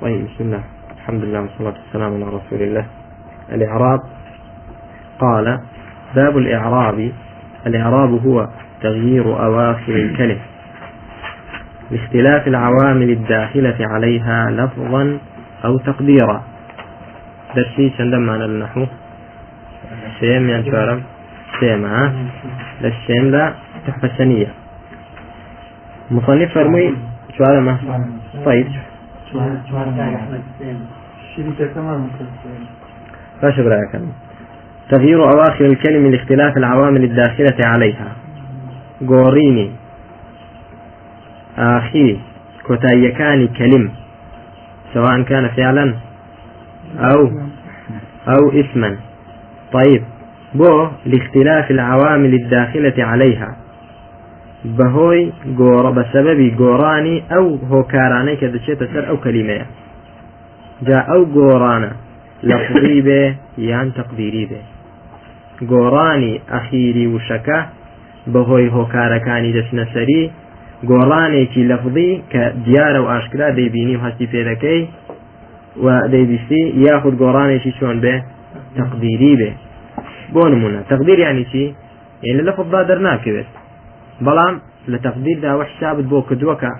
طيب 0.00 0.24
بسم 0.24 0.44
الله. 0.44 0.62
الحمد 0.96 1.24
لله 1.24 1.40
والصلاة 1.40 1.74
والسلام 1.84 2.14
على 2.14 2.24
رسول 2.24 2.62
الله. 2.62 2.84
الإعراب. 3.52 4.00
قال 5.20 5.60
باب 6.14 6.38
الإعراب. 6.38 7.12
الإعراب 7.66 8.26
هو 8.26 8.48
تغيير 8.82 9.44
أواخر 9.44 9.92
الكلم 9.92 10.38
لاختلاف 11.90 12.48
العوامل 12.48 13.10
الداخلة 13.10 13.76
عليها 13.80 14.50
لفظا 14.50 15.18
أو 15.64 15.78
تقديرا. 15.78 16.42
درسي 17.56 17.92
عندما 18.00 18.32
على 18.32 18.44
النحو. 18.44 18.86
سيم 20.20 20.48
يعني 20.48 20.70
شارم. 20.70 21.02
سيم 21.60 21.84
ها؟ 21.84 22.12
للسيم 22.80 23.30
لا 23.30 23.54
تحفة 23.86 24.10
سنية 24.18 24.48
مصنف 26.10 26.54
فرمي 26.54 26.94
شو 27.38 27.44
هذا 27.44 27.78
ما 29.34 29.62
باش 33.42 33.60
برايك 33.60 34.02
تغيير 34.90 35.24
أواخر 35.32 35.66
الكلم 35.66 36.10
لاختلاف 36.10 36.56
العوامل 36.56 37.04
الداخلة 37.04 37.64
عليها. 37.64 38.12
قوريني 39.08 39.70
آخري 41.58 42.20
كتايكاني 42.64 43.48
كلم. 43.48 43.90
سواء 44.94 45.22
كان 45.22 45.48
فعلا 45.48 45.94
أو 46.98 47.30
أو 48.28 48.50
اسما 48.60 48.96
طيب. 49.72 50.02
بو. 50.54 50.88
لاختلاف 51.06 51.70
العوامل 51.70 52.34
الداخلة 52.34 53.04
عليها. 53.04 53.56
بهۆی 54.64 55.22
گۆڕە 55.58 55.90
بە 55.96 56.04
سەبەبی 56.12 56.48
گۆڕانی 56.60 57.16
ئەو 57.32 57.46
هۆکارانەی 57.70 58.38
کە 58.40 58.46
دەچێتە 58.54 58.86
سەر 58.92 59.04
ئەو 59.08 59.18
کەلیمەیە. 59.24 59.66
جا 60.86 60.98
ئەو 61.10 61.22
گۆڕانە 61.36 61.92
لەفظی 62.48 63.00
بێ 63.06 63.22
یان 63.70 63.88
تەقدیری 63.98 64.44
بێ. 64.50 64.60
گۆڕانی 65.72 66.34
ئەخیری 66.52 67.06
وشەکە 67.14 67.58
بەهۆی 68.32 68.72
هۆکارەکانی 68.76 69.54
دەچنەسەری 69.56 70.22
گۆڕانێکی 70.90 71.62
لەفظی 71.70 72.10
کە 72.32 72.42
دیارە 72.66 73.00
و 73.02 73.06
ئاشکرا 73.12 73.48
دەیبینی 73.58 73.96
و 73.96 74.02
هەستی 74.04 74.26
پێدەکەی 74.32 74.82
و 75.84 75.86
دەیبیستی 76.12 76.62
یاخود 76.86 77.14
گۆڕانێکی 77.22 77.72
چۆن 77.78 77.96
بێ 78.04 78.14
تەقدیری 78.78 79.34
بێ. 79.40 79.50
بۆ 80.34 80.42
نمونە. 80.52 80.80
تەقدیر 80.90 81.18
ینی 81.26 81.44
چی؟ 81.50 81.64
یعنی 82.26 82.42
لە 82.48 82.52
فضدا 82.58 82.80
دەرناکەوێت. 82.90 83.48
بەڵام 84.26 84.54
لە 84.92 84.98
تەقدیردا 85.06 85.50
وە 85.58 85.64
حسابت 85.70 86.04
بۆ 86.12 86.18
کردووەکە 86.28 86.72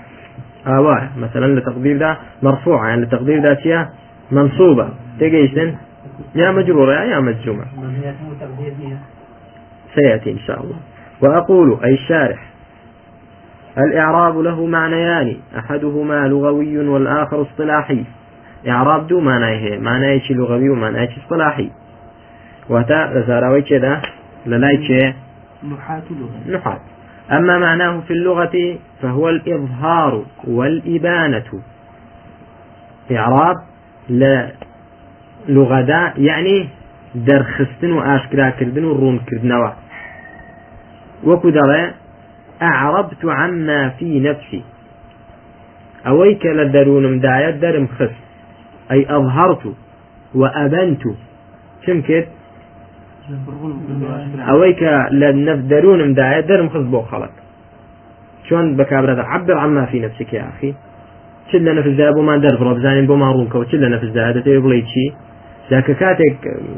ئاوا 0.67 0.97
مثلا 1.25 1.47
لە 1.57 1.63
تەقدیردا 1.69 2.11
مرفوع 2.43 2.89
يعني 2.89 3.03
لتقدير 3.03 3.55
چیە 3.63 3.81
منصوبة. 4.33 4.89
تجيشن 5.21 5.75
يا 6.35 6.51
مجرورة 6.51 6.93
يا 6.93 7.21
مجزومة. 7.21 7.65
سيأتي 9.95 10.31
إن 10.31 10.39
شاء 10.39 10.63
الله. 10.63 10.77
وأقول 11.21 11.79
أي 11.85 11.95
الشارح 11.95 12.51
الإعراب 13.79 14.39
له 14.39 14.67
معنيان. 14.67 15.37
أحدهما 15.59 16.29
لغوي 16.29 16.79
والآخر 16.79 17.43
اصطلاحي. 17.43 18.05
إعراب 18.69 19.07
دو 19.07 19.21
معناه 19.21 19.79
معناه 19.79 20.19
شي 20.19 20.35
لغوي 20.35 20.69
ومعناه 20.69 21.07
شي 21.07 21.21
اصطلاحي. 21.21 21.71
وتا 22.69 23.25
زاراوي 23.27 23.63
كذا 23.63 24.03
للاي 24.47 25.15
نحات 25.73 26.03
لغة 26.11 26.57
نحات. 26.57 26.81
أما 27.33 27.59
معناه 27.59 28.01
في 28.01 28.13
اللغة 28.13 28.79
فهو 29.03 29.29
الإظهار 29.29 30.25
والإبانة. 30.47 31.63
إعراب 33.13 33.57
لا 34.09 34.51
لغدا 35.49 36.13
يعني 36.17 36.69
درخستن 37.15 37.93
وآشكرا 37.93 38.51
كردن 38.51 38.85
ورون 38.85 39.19
كردنوا 39.19 39.71
وكدر 41.25 41.91
أعربت 42.63 43.25
عما 43.25 43.89
في 43.89 44.21
نفسي. 44.21 44.63
أويك 46.07 46.47
لدرون 46.47 47.17
مدايا 47.17 47.51
درم 47.51 47.87
خس 47.87 48.11
أي 48.91 49.07
أظهرت 49.17 49.75
وأبنت 50.35 51.03
شمكت 51.87 52.29
ئەوەی 54.49 54.75
کە 54.81 54.93
لە 55.21 55.29
نەفدەرونم 55.47 56.11
دایە 56.19 56.41
دەرم 56.49 56.69
خست 56.73 56.89
بۆ 56.95 57.01
خەڵک 57.11 57.35
چۆن 58.47 58.65
بەکبرەتە 58.79 59.25
عبر 59.33 59.55
عما 59.65 59.85
في 59.91 59.99
نفسك 60.05 60.33
يا 60.33 60.45
أخي. 60.53 60.71
چ 61.49 61.53
لە 61.67 61.73
نەفزدا 61.79 62.07
بۆمان 62.17 62.39
دەربڕۆ 62.45 62.73
بزانین 62.79 63.07
بۆمان 63.11 63.31
ڕوونکەوت 63.37 63.67
چ 63.71 63.75
لە 63.83 63.89
نەفزدا 63.95 64.23
دەتەوێت 64.37 64.63
بڵێ 64.65 64.81
چی 64.93 65.05
ذاك 65.71 65.91
كاتك 65.91 66.37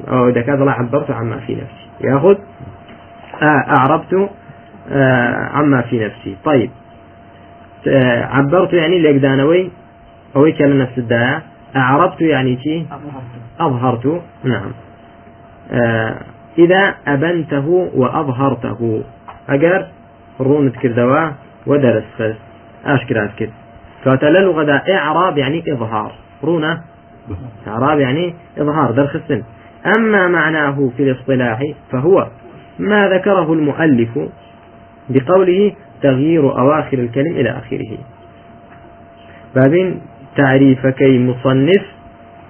أو 0.09 0.31
دكات 0.31 0.61
الله 0.61 0.73
عبرت 0.73 1.11
عما 1.11 1.37
في 1.37 1.55
نفسي. 1.55 1.87
ياخذ 2.01 2.37
آه 3.43 3.63
أعربت 3.77 4.31
آه 4.91 5.49
عما 5.57 5.81
في 5.83 6.05
نفسي. 6.05 6.37
طيب. 6.45 6.71
آه 7.89 8.25
عبرت 8.25 8.73
يعني 8.73 8.99
لقدانوي 8.99 9.71
أو 10.37 10.53
كان 10.59 10.79
نفس 10.79 10.99
الداء. 10.99 11.43
أعربت 11.77 12.21
يعني 12.21 12.59
شيء 12.63 12.87
أظهرت. 13.61 14.23
نعم. 14.45 14.73
إذا 16.59 16.95
أبنته 17.07 17.91
وأظهرته. 17.95 19.03
أجر 19.49 19.87
رونت 20.41 20.77
كردوا 20.77 21.31
ودرس 21.67 22.05
خس 22.19 22.35
أشكرات 22.85 23.31
كد 23.39 23.51
كاتل 24.05 24.43
لغة 24.43 24.83
إعراب 24.89 25.39
يعني 25.39 25.65
إظهار. 25.73 26.13
رونة 26.45 26.81
إعراب 27.67 28.01
يعني 28.01 28.35
إظهار 28.59 28.91
درخسن 28.91 29.43
أما 29.87 30.29
معناه 30.29 30.91
في 30.97 31.03
الاصطلاح 31.03 31.63
فهو 31.91 32.29
ما 32.79 33.09
ذكره 33.09 33.53
المؤلف 33.53 34.19
بقوله 35.09 35.73
تغيير 36.03 36.59
أواخر 36.59 36.99
الكلم 36.99 37.33
إلى 37.37 37.51
آخره. 37.51 37.99
بعدين 39.57 40.01
تعريف 40.37 40.87
كي 40.87 41.19
مصنف 41.19 41.83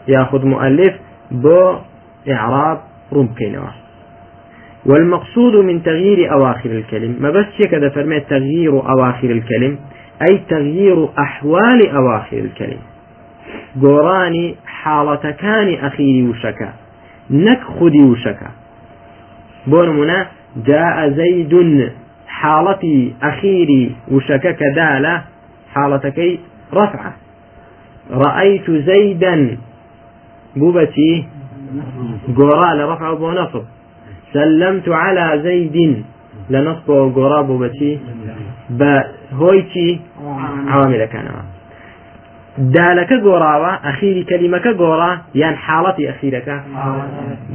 يأخذ 0.08 0.46
مؤلف 0.46 0.94
بو 1.30 1.76
إعراب 2.30 2.80
رمكينوا 3.12 3.81
والمقصود 4.86 5.56
من 5.56 5.82
تغيير 5.82 6.32
أواخر 6.32 6.70
الكلم 6.70 7.16
ما 7.20 7.30
بس 7.30 7.68
كذا 7.70 7.88
فرمي 7.88 8.20
تغيير 8.20 8.90
أواخر 8.90 9.30
الكلم 9.30 9.78
أي 10.22 10.38
تغيير 10.48 11.08
أحوال 11.18 11.90
أواخر 11.90 12.38
الكلم. 12.38 12.78
قراني 13.82 14.54
حالة 14.66 15.30
كان 15.30 15.74
أخيري 15.74 16.28
وشكا 16.28 16.72
نك 17.30 17.60
خدي 17.80 18.02
وشكا. 18.02 18.50
بونمنا 19.66 20.26
جاء 20.66 21.10
زيد 21.10 21.92
حالتي 22.26 23.14
أخيري 23.22 23.90
وشكا 24.10 24.52
كدالة 24.52 25.22
حالتكي 25.74 26.40
رفعة. 26.74 27.14
رأيت 28.10 28.70
زيدا 28.70 29.56
بوبتي 30.56 31.24
قراء 32.36 32.74
لرفع 32.76 33.12
بو 33.14 33.30
نصب 33.30 33.64
سلمت 34.32 34.88
على 34.88 35.40
زيد. 35.42 36.04
لنصب 36.50 36.88
وقراب 36.88 37.62
بتي 37.62 37.98
بهويتي 38.70 40.00
عوامل 40.68 41.04
كان. 41.04 41.24
دالك 42.58 43.12
قراوة 43.12 43.74
أخيري 43.74 44.24
كلمة 44.24 44.58
قرا 44.78 45.18
يعني 45.34 45.56
حالتي 45.56 46.10
أخيرك. 46.10 46.62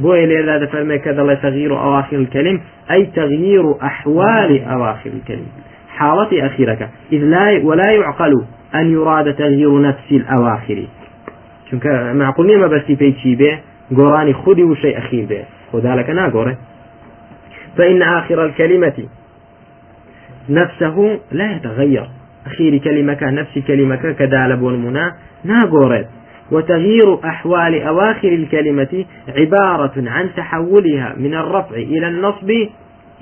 بو 0.02 0.14
إلي 0.14 0.50
هذا 0.50 0.66
فرمي 0.66 0.98
كذا 0.98 1.22
الله 1.22 1.34
تغيير 1.34 1.80
أواخر 1.80 2.16
الكلم؟ 2.16 2.60
أي 2.90 3.06
تغيير 3.06 3.82
أحوال 3.82 4.64
أواخر 4.64 5.10
الكلم. 5.10 5.46
حالتي 5.88 6.46
أخيرك. 6.46 6.88
إذ 7.12 7.18
لا 7.18 7.60
ولا 7.64 7.90
يعقل 7.90 8.44
أن 8.74 8.92
يراد 8.92 9.34
تغيير 9.34 9.80
نفس 9.80 10.12
الأواخر. 10.12 10.86
معقول 12.14 12.58
ما 12.58 12.66
بس 12.66 12.82
في 12.82 13.34
به 13.34 13.58
قراني 13.96 14.32
خدي 14.32 14.62
وشيء 14.62 14.98
أخير 14.98 15.26
به 15.26 15.44
خدا 15.72 15.94
لك 15.94 16.10
ناقوره 16.10 16.56
فإن 17.76 18.02
آخر 18.02 18.46
الكلمة 18.46 19.08
نفسه 20.48 21.20
لا 21.32 21.56
يتغير 21.56 22.10
أخير 22.46 22.78
كلمة 22.78 23.18
نفس 23.22 23.58
كلمة 23.58 24.12
كدالب 24.18 24.62
والمنى 24.62 25.12
ناقورت 25.44 26.08
وتغيير 26.50 27.28
أحوال 27.28 27.82
أواخر 27.82 28.28
الكلمة 28.28 29.04
عبارة 29.28 29.92
عن 29.96 30.30
تحولها 30.36 31.14
من 31.16 31.34
الرفع 31.34 31.76
إلى 31.76 32.08
النصب 32.08 32.50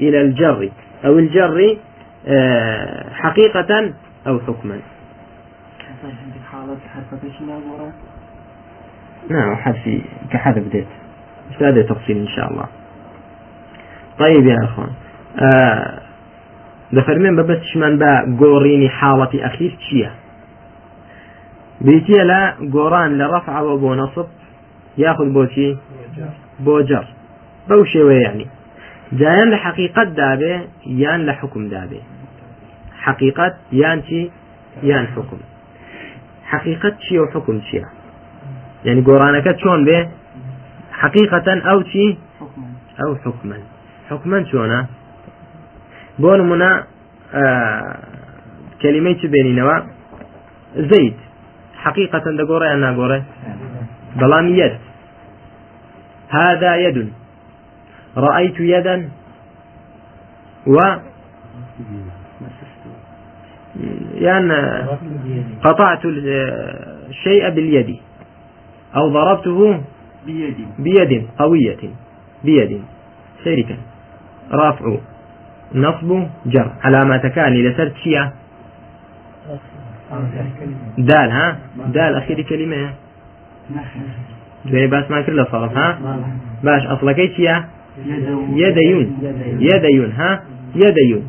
إلى 0.00 0.20
الجر 0.20 0.70
أو 1.04 1.19
الجر 1.19 1.76
آه، 2.28 3.10
حقيقة 3.12 3.93
أو 4.26 4.40
حكما 4.40 4.81
نعم 9.31 9.56
حذف 9.56 10.00
كحذف 10.31 10.72
ديت 10.72 10.87
هذا 11.60 11.82
تفصيل 11.82 12.16
إن 12.16 12.28
شاء 12.28 12.50
الله؟ 12.50 12.66
طيب 14.19 14.46
يا 14.46 14.64
أخوان 14.64 14.90
آه 15.38 16.06
دەفەرمێن 16.94 17.34
بە 17.38 17.44
بەستشمان 17.50 17.94
بە 18.02 18.12
گۆڕینی 18.40 18.90
حاڵەتی 18.98 19.43
ئەخیر 19.44 19.72
چییە 19.84 20.10
بيتي 21.87 22.19
لا 22.31 22.43
قوران 22.72 23.10
لرفع 23.19 23.60
وبو 23.60 23.94
نصب 23.94 24.26
ياخذ 24.98 25.28
بوشي 25.37 25.76
بوجر 26.64 27.04
بوشي 27.69 28.00
يعني. 28.25 28.46
جایان 29.20 29.48
لە 29.54 29.58
حقیقت 29.64 30.08
دابێ 30.20 30.54
یان 30.87 31.20
لە 31.28 31.32
حکم 31.40 31.62
دابێ 31.75 32.00
حقیقت 33.04 33.54
یان 33.72 33.98
چی 34.02 34.31
یان 34.82 35.06
حکم 35.14 35.38
حقیقت 36.52 36.94
چیە 37.04 37.20
بێ 39.87 39.98
حقیقەتەن 41.02 41.58
ئەو 41.69 41.78
چی 41.90 42.04
ئەو 43.00 43.12
حکمن 43.25 43.62
حکمەن 44.10 44.43
چۆنە 44.50 44.81
بۆ 46.20 46.31
نمونە 46.40 46.70
کلمەی 48.81 49.14
چ 49.20 49.22
بێنینەوە 49.32 49.76
زەید 50.90 51.16
حقیقەتەن 51.84 52.34
دەگۆڕە 52.40 52.66
یان 52.72 52.81
ناگۆڕێ 52.87 53.20
بەڵام 54.20 54.46
یەد 54.60 54.75
هذا 56.31 56.76
يد. 56.76 57.12
رأيت 58.16 58.60
يدا. 58.60 59.08
و؟ 60.66 60.96
يعني 64.14 64.54
قطعت 65.64 66.04
الشيء 67.08 67.50
باليد. 67.50 68.00
أو 68.96 69.08
ضربته 69.12 69.81
بيد 70.26 70.56
بيد 70.78 71.26
قوية. 71.38 71.82
بيد. 72.44 72.82
شركا 73.44 73.76
رافع 74.52 74.96
نصب. 75.75 76.26
جر. 76.46 76.70
علامة 76.82 77.28
كان 77.28 77.55
لسرت 77.55 77.94
شيعة. 78.05 78.32
دال 80.99 81.31
ها؟ 81.31 81.56
دال 81.87 82.14
أخير 82.14 82.43
كلمة. 82.43 82.90
جاي 84.67 84.87
باس 84.87 85.11
ما 85.11 85.23
كله 85.23 85.44
صرف 85.44 85.76
ها؟ 85.76 85.99
باش 86.64 86.87
أصلك 86.87 87.32
شيعة؟ 87.37 87.69
يديون. 88.55 89.19
يديون 89.61 90.12
ها؟ 90.12 90.43
يديون. 90.75 91.29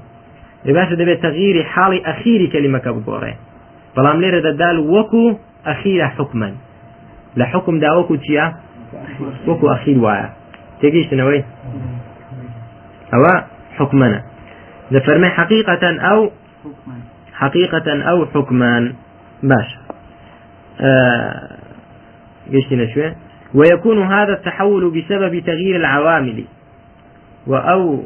باش 0.66 0.90
دەبێت 0.94 1.20
تغيير 1.22 1.66
حاڵی 1.74 2.00
ئەخیری 2.08 2.48
کەلیمەکە 2.54 2.90
بگۆڕێ 2.96 3.34
بەڵام 3.96 4.18
لێرە 4.24 4.40
دەدال 4.48 4.78
وەکو 4.94 5.26
ئەخیرە 5.68 6.08
حکمن 6.18 6.54
لە 7.40 7.46
حکمدا 7.52 7.90
وەکو 7.98 8.16
چییە 8.26 8.46
وەکو 9.48 9.66
ئەخیر 9.74 9.98
وایە 10.06 10.28
تێگەیشتنەوەی 10.82 11.44
ئەوە 13.14 13.34
حکمەنە 13.78 14.20
دەفەرمە 14.94 15.30
حقيقة 15.38 15.84
أو 16.12 16.20
حقيقة 17.34 18.04
أو 18.10 18.26
حكما. 18.26 18.94
باش. 19.44 19.78
آه 20.82 21.50
قشتنا 22.54 22.94
شوية. 22.94 23.16
ويكون 23.54 24.04
هذا 24.04 24.34
التحول 24.34 24.90
بسبب 24.90 25.40
تغيير 25.40 25.76
العوامل. 25.76 26.44
وأو 27.48 28.04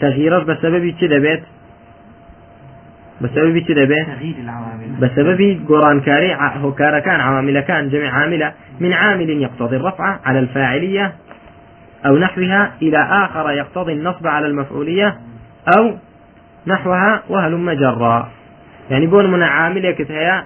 تغييرات 0.00 0.42
بسبب 0.42 0.86
بسبب 0.86 1.22
بيت. 1.22 1.42
بسبب 5.00 5.66
قران 5.68 6.00
كاري 6.00 6.34
هو 6.34 6.72
كان 6.72 7.20
عوامل 7.20 7.60
كان 7.60 7.88
جميع 7.88 8.14
عاملة 8.14 8.52
من 8.80 8.92
عامل 8.92 9.30
يقتضي 9.30 9.76
الرفع 9.76 10.18
على 10.24 10.38
الفاعلية 10.38 11.12
أو 12.06 12.18
نحوها 12.18 12.72
إلى 12.82 12.98
آخر 12.98 13.50
يقتضي 13.50 13.92
النصب 13.92 14.26
على 14.26 14.46
المفعولية 14.46 15.16
أو 15.78 15.94
نحوها 16.66 17.22
وهلم 17.28 17.70
جرا 17.70 18.28
يعني 18.90 19.06
بون 19.06 19.30
من 19.30 19.42
عامل 19.42 19.90
كتهيا 19.90 20.44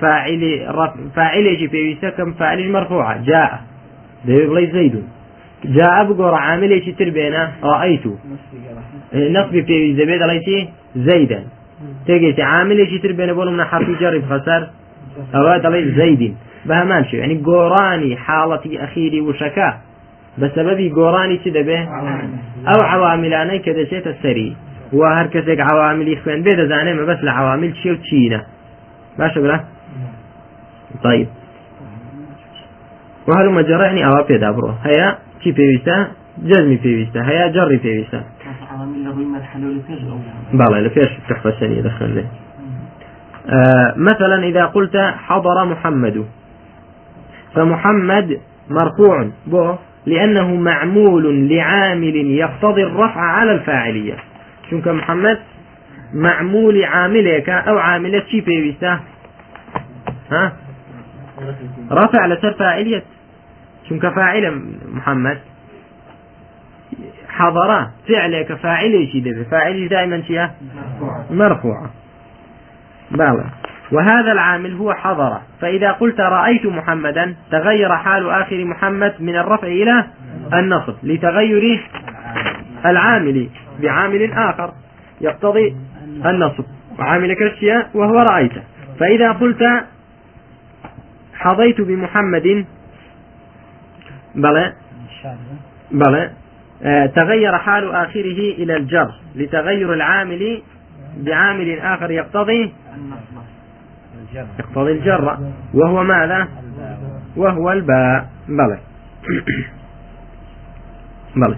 فاعل 0.00 0.66
رفع 0.68 0.94
فاعل 1.16 1.46
يجي 1.46 1.68
في 1.68 2.10
كم 2.10 2.32
فاعل 2.32 2.70
مرفوعة. 2.70 3.24
جاء. 3.24 3.62
ده 4.24 4.64
زيد. 4.72 5.04
جاء 5.64 6.12
بقول 6.12 6.34
عامل 6.34 6.70
إيش 6.70 6.84
تربينا. 6.84 7.52
رأيت. 7.62 8.06
نصب 9.14 9.50
في 9.50 9.94
زبيد 9.94 10.22
عليه 10.22 10.68
تێگەیت 12.06 12.38
عاملێکی 12.52 12.98
تر 13.02 13.12
بێنە 13.18 13.34
بۆڵم 13.38 13.56
نە 13.60 13.64
حرفی 13.70 13.94
جەڕی 14.00 14.20
بخەسەر. 14.24 14.62
ئەوە 15.34 15.54
دەڵێ 15.64 15.80
زەیدین. 15.98 16.34
بە 16.68 16.74
هەمان 16.80 17.02
شو 17.08 17.16
ینی 17.22 17.36
گۆڕانی 17.48 18.12
حاڵەتی 18.24 18.78
ئەخیری 18.82 19.20
وشەکە. 19.28 19.70
بە 20.40 20.46
سەبەبی 20.54 20.88
گۆڕانی 20.98 21.36
چی 21.42 21.50
دەبێ؟ 21.58 21.80
ئەو 22.68 22.80
عواملانەی 22.92 23.60
کە 23.64 23.72
دەچێتە 23.78 24.12
سەری. 24.22 24.50
وا 24.98 25.08
هەر 25.18 25.26
کەسێک 25.34 25.60
عواملی 25.70 26.16
خوێن 26.20 26.40
بێ 26.46 26.52
دەزانێ 26.60 26.92
مە 26.98 27.04
بەس 27.08 27.20
لە 27.26 27.32
عوامل 27.38 27.70
چی 27.78 27.88
و 27.90 27.96
چینە. 28.06 28.40
باشە 29.18 29.38
برا؟ 29.44 29.58
طيب. 31.04 31.28
وهل 33.28 33.50
مجرى 33.50 33.84
يعني 33.84 34.06
أوابي 34.06 34.38
دابرو 34.38 34.74
هيا 34.84 35.18
كي 35.42 35.52
بيويستا 35.52 36.08
جزمي 36.42 36.76
بيويستا 36.76 37.28
هيا 37.28 37.48
جري 37.48 37.76
بيويستا 37.76 38.20
جەڕی 39.04 39.26
پێویستە 39.34 39.94
بەڵێ 40.58 40.78
لە 40.84 40.90
پێش 40.96 41.10
تحفەسەنی 41.28 41.82
دەخەنێ 41.86 42.24
مثلا 43.96 44.36
إذا 44.42 44.64
قلت 44.66 44.96
حضر 44.96 45.64
محمد. 45.64 46.24
فمحمد 47.54 48.40
مرفوع 48.70 49.30
بو 49.46 49.74
لأنه 50.06 50.54
معمول 50.54 51.48
لعامل 51.48 52.16
يقتضي 52.16 52.82
الرفع 52.82 53.20
على 53.20 53.52
الفاعلية. 53.52 54.16
شنك 54.70 54.88
محمد؟ 54.88 55.38
معمول 56.14 56.84
عاملك 56.84 57.48
أو 57.48 57.78
عاملة 57.78 58.22
شي 58.30 58.40
بيويستا 58.40 59.00
ها؟ 60.30 60.52
رفع 61.90 62.26
لسر 62.26 62.52
فاعلية 62.52 63.02
چونکە 63.88 64.08
فاعل 64.16 64.62
محمد؟ 64.94 65.38
حضر 67.36 67.86
فعلك 68.08 68.52
فاعليشي 68.52 69.20
دبي. 69.20 69.44
فاعلي 69.44 69.88
دائما 69.88 70.22
شيء 70.22 70.48
مرفوعة 71.30 71.90
بلى. 73.10 73.44
وهذا 73.92 74.32
العامل 74.32 74.74
هو 74.74 74.94
حضر. 74.94 75.40
فإذا 75.60 75.92
قلت 75.92 76.20
رأيت 76.20 76.66
محمدا 76.66 77.34
تغير 77.50 77.96
حال 77.96 78.30
آخر 78.30 78.64
محمد 78.64 79.14
من 79.20 79.36
الرفع 79.36 79.66
إلى 79.66 80.04
النصب 80.52 80.94
لتغير 81.02 81.88
العامل 82.86 83.48
بعامل 83.82 84.32
آخر 84.32 84.72
يقتضي 85.20 85.76
النصب. 86.26 86.64
وعامل 86.98 87.34
كرشيا 87.34 87.86
وهو 87.94 88.18
رأيته. 88.18 88.62
فإذا 89.00 89.32
قلت 89.32 89.62
حظيت 91.34 91.80
بمحمد 91.80 92.66
بلى. 94.34 94.72
بلى. 95.90 96.30
تغير 97.14 97.58
حال 97.58 97.94
آخره 97.94 98.38
إلى 98.58 98.76
الجر 98.76 99.14
لتغير 99.36 99.94
العامل 99.94 100.62
بعامل 101.16 101.78
آخر 101.78 102.10
يقتضي 102.10 102.72
يقتضي 104.58 104.92
الجر. 104.92 105.38
وهو 105.74 106.02
ماذا؟ 106.02 106.48
وهو 107.36 107.72
الباء. 107.72 108.28
بلى. 108.48 108.78
بلى. 111.46 111.56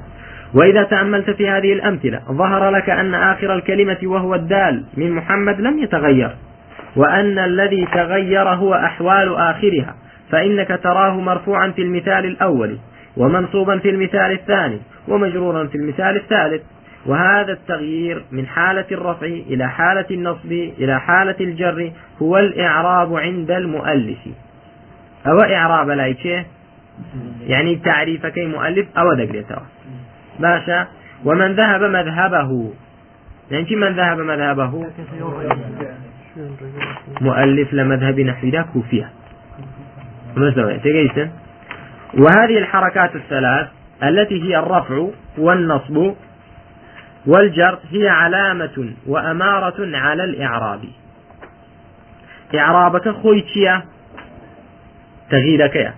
وإذا 0.55 0.83
تأملت 0.83 1.31
في 1.31 1.49
هذه 1.49 1.73
الأمثلة 1.73 2.21
ظهر 2.31 2.71
لك 2.71 2.91
أن 2.91 3.15
آخر 3.15 3.55
الكلمة 3.55 3.99
وهو 4.03 4.35
الدال 4.35 4.85
من 4.97 5.13
محمد 5.13 5.61
لم 5.61 5.79
يتغير 5.79 6.37
وأن 6.97 7.39
الذي 7.39 7.87
تغير 7.95 8.49
هو 8.49 8.75
أحوال 8.75 9.37
آخرها 9.37 9.95
فإنك 10.31 10.81
تراه 10.83 11.21
مرفوعا 11.21 11.71
في 11.71 11.83
المثال 11.83 12.27
الأول. 12.27 12.79
ومنصوبا 13.17 13.79
في 13.79 13.91
المثال 13.91 14.33
الثاني 14.33 14.81
ومجرورا 15.09 15.67
في 15.67 15.75
المثال 15.75 16.17
الثالث. 16.17 16.63
وهذا 17.07 17.53
التغيير 17.53 18.25
من 18.33 18.47
حالة 18.47 18.85
الرفع 18.93 19.27
إلى 19.27 19.69
حالة 19.69 20.07
النصب 20.11 20.53
إلى 20.53 21.01
حالة 21.01 21.37
الجر 21.41 21.93
هو 22.23 22.39
الإعراب 22.39 23.15
عند 23.17 23.51
المؤلف. 23.51 24.19
أو 25.27 25.41
إعراب 25.41 25.91
لا 25.91 26.13
شيء 26.13 26.45
يعني 27.47 27.77
تعريف 27.77 28.27
كي 28.27 28.47
مؤلف 28.47 28.87
أو 28.99 29.15
دقلته 29.15 29.59
باشا. 30.39 30.87
ومن 31.25 31.53
ذهب 31.53 31.83
مذهبه. 31.83 32.73
يعني 33.51 33.77
من 33.77 33.97
ذهب 33.97 34.19
مذهبه؟ 34.19 34.87
مؤلف 37.21 37.75
لمذهب 37.75 38.21
نحو 38.21 38.49
ذاك 38.49 38.67
كوفية. 38.73 39.11
تقيسن؟ 40.85 41.31
وهذه 42.15 42.59
الحركات 42.59 43.17
الثلاث 43.17 43.69
التي 44.03 44.43
هي 44.43 44.59
الرفع 44.59 45.07
والنصب 45.39 46.15
والجر 47.27 47.79
هي 47.91 48.09
علامة 48.09 48.93
وأمارة 49.07 49.97
على 49.97 50.25
الإعراب. 50.25 50.81
إعرابك 52.55 53.09
خويتشيا 53.09 53.83
تغييرك 55.31 55.77
يا. 55.77 55.95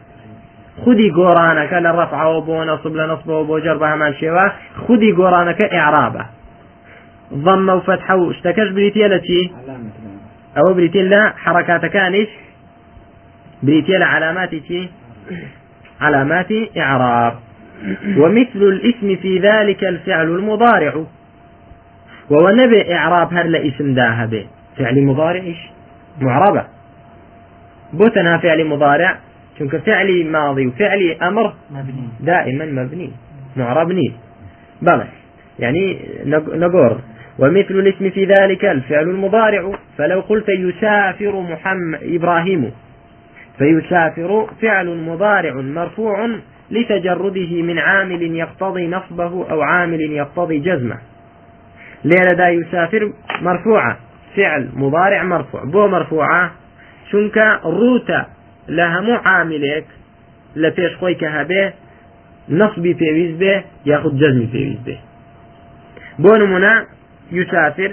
خذي 0.87 1.11
قرانك 1.11 1.73
للرفع 1.73 2.25
وبو 2.27 2.65
نصب 2.65 2.97
لنصب 2.97 3.29
وبو 3.29 3.59
جر 3.59 3.77
بهمان 3.77 4.15
شوا 4.15 4.49
خذي 4.89 5.13
قرانك 5.13 5.61
إعرابه 5.63 6.27
ضم 7.35 7.69
وفتح 7.69 8.11
واشتكش 8.11 8.69
بريتي 8.69 9.07
التي 9.07 9.53
أو 10.59 10.75
بريتي 10.75 11.03
لا 11.03 11.33
حركات 11.37 11.87
كانش 11.87 12.29
بريتيا 13.63 14.05
علامات 14.05 14.51
علامات 16.01 16.53
إعراب. 16.77 17.35
ومثل 18.17 18.63
الاسم 18.63 19.17
في 19.17 19.39
ذلك 19.39 19.85
الفعل 19.85 20.27
المضارع. 20.27 21.05
وهو 22.31 22.51
نبي 22.51 22.95
إعراب 22.95 23.35
هر 23.35 23.47
لاسم 23.47 23.95
داها 23.95 24.27
به. 24.27 24.47
فعل 24.77 25.03
مضارع 25.03 25.43
معربة. 26.21 26.65
بوتنا 27.93 28.39
فعل 28.39 28.65
مضارع. 28.65 29.17
چونك 29.59 29.77
فعل 29.77 30.27
ماضي 30.27 30.67
وفعل 30.67 31.17
أمر 31.23 31.55
مبني. 31.71 32.09
دائما 32.21 32.65
مبني. 32.65 33.11
معربني. 33.57 34.13
بلى. 34.83 35.07
يعني 35.59 35.99
نقول 36.55 36.99
ومثل 37.39 37.75
الاسم 37.75 38.11
في 38.11 38.25
ذلك 38.25 38.65
الفعل 38.65 39.09
المضارع. 39.09 39.73
فلو 39.99 40.21
قلت 40.21 40.49
يسافر 40.49 41.41
محمد 41.41 41.99
إبراهيم. 42.03 42.73
فيسافر 43.59 44.51
فعل 44.63 44.87
مضارع 44.87 45.55
مرفوع 45.55 46.29
لتجرده 46.71 47.63
من 47.63 47.79
عامل 47.79 48.23
يقتضي 48.23 48.87
نصبه 48.89 49.51
أو 49.51 49.63
عامل 49.63 50.01
يقتضي 50.01 50.59
جزمه. 50.59 50.99
ليلة 52.05 52.33
دا 52.33 52.49
يسافر 52.49 53.13
مرفوعة 53.43 53.99
فعل 54.37 54.69
مضارع 54.75 55.23
مرفوع. 55.23 55.65
بو 55.65 55.89
مرفوعة 55.89 56.51
شنك 57.13 57.39
روتا 57.65 58.27
لها 58.69 59.01
مو 59.01 59.15
عاملك 59.15 59.85
لپیش 60.57 60.93
خۆی 61.01 61.15
کە 61.21 61.29
هەبێ 61.37 61.65
نصبی 62.61 62.93
پێویست 63.01 63.37
بێ 63.43 63.55
یاخود 63.91 64.15
جەزمی 64.21 64.49
پێویست 64.55 64.85
بێ 64.87 64.97
بۆ 66.23 66.33
نمونە 66.41 66.75
یوسافر 67.37 67.91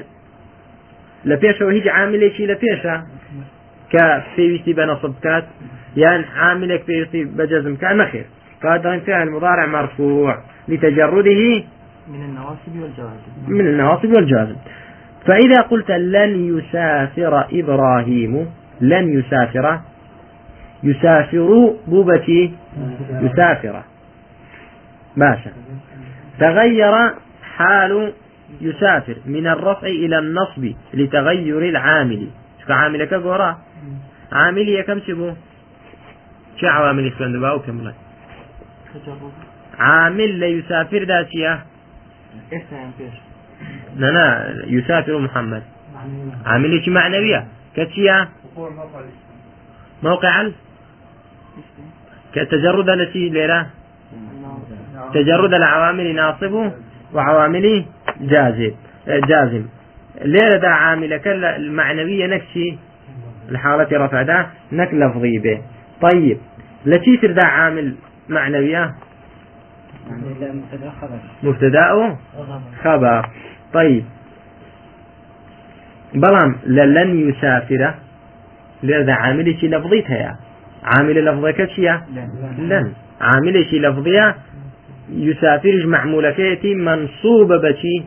لە 1.30 1.36
پێشەوە 1.42 1.72
هیچ 1.78 1.88
عاملێکی 1.98 2.46
لە 2.52 2.56
کە 3.92 4.06
پێویستی 4.36 4.74
بە 4.78 4.84
نەصب 4.90 5.12
بکات 5.18 5.46
یان 6.04 6.22
عاملێک 6.40 6.82
پێویستی 6.90 7.22
بەجەزم 7.38 7.76
کە 7.82 7.90
نەخێر 8.02 8.28
فهذا 8.66 9.00
فعل 9.00 9.30
مضارع 9.30 9.66
مرفوع. 9.66 10.38
لتجرده 10.68 11.64
من 12.08 12.22
النواصب 12.22 12.82
والجوازم. 12.82 13.32
من 13.48 13.68
النواصب 13.68 14.12
والجوازم. 14.12 14.56
فإذا 15.26 15.62
قلت 15.62 15.92
لن 15.92 16.58
يسافر 16.58 17.46
إبراهيم 17.52 18.48
لن 18.82 19.20
يسافر 19.20 19.80
يسافر 20.84 21.74
بوبتي 21.88 22.54
يسافر. 23.22 23.84
باشا. 25.18 25.52
تغير 26.40 26.94
حال 27.56 28.14
يسافر 28.62 29.16
من 29.26 29.48
الرفع 29.48 29.88
إلى 29.88 30.20
النصب 30.20 30.74
لتغير 30.94 31.60
العامل. 31.60 32.28
شو 32.68 32.74
عاملك 32.74 33.14
قورا 34.32 34.38
عاملي 34.42 34.84
كم 34.84 35.00
شبو؟ 35.08 35.34
شو 36.62 36.68
عوامل 36.68 37.08
يسكن 37.08 37.34
دباو 37.34 37.60
كم 37.60 37.92
عامل 39.80 40.40
ليسافر 40.40 41.04
داسية 41.04 41.66
لا 43.96 44.12
لا 44.12 44.54
يسافر 44.68 45.20
محمد. 45.20 45.64
عامل 46.46 46.74
معنوية؟ 46.90 47.48
كتشيا 47.76 48.28
موقع 50.04 50.50
كتجرد 52.34 52.90
التي 52.90 53.30
ليرة؟ 53.30 53.70
تجرد 55.14 55.54
العوامل 55.54 56.16
ناصب 56.16 56.72
وعوامل 57.14 57.86
جازم. 58.22 58.72
جازم. 59.08 59.66
ليرة 60.22 60.58
دا 60.58 60.68
عامل 60.68 61.14
المعنوية 61.56 62.28
نكشي 62.28 62.78
الحالة 63.52 64.06
رفع 64.06 64.22
دا 64.22 64.46
نك 64.72 64.94
لفظي 64.94 65.38
به. 65.40 65.62
طيب 66.02 66.38
لتي 66.86 67.18
تردا 67.18 67.44
عامل 67.44 67.96
معنوية 68.30 68.92
مبتدا 71.44 72.16
خبر. 72.84 73.30
طيب. 73.74 74.06
بلام 76.14 76.56
لن 76.66 77.30
يسافر. 77.30 77.94
لذا 78.84 79.14
عامل 79.14 79.60
شي 79.60 79.68
لفظيتها 79.68 80.38
عامل 80.84 81.26
لفظك 81.26 81.70
شيء 81.70 82.00
لن. 82.58 82.94
عامل 83.22 83.66
شي 83.70 83.80
لفظية 83.80 84.36
يسافر 85.10 85.86
معمولكيتي 85.86 86.76
منصوبة 86.76 87.58
بشي؟ 87.58 88.04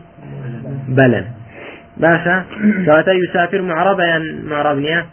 بلن. 0.89 1.25
باشا 1.97 2.45
سواء 2.87 3.17
يسافر 3.17 3.63
معربة 3.63 4.05
يعني 4.05 4.25
معربنية 4.45 5.07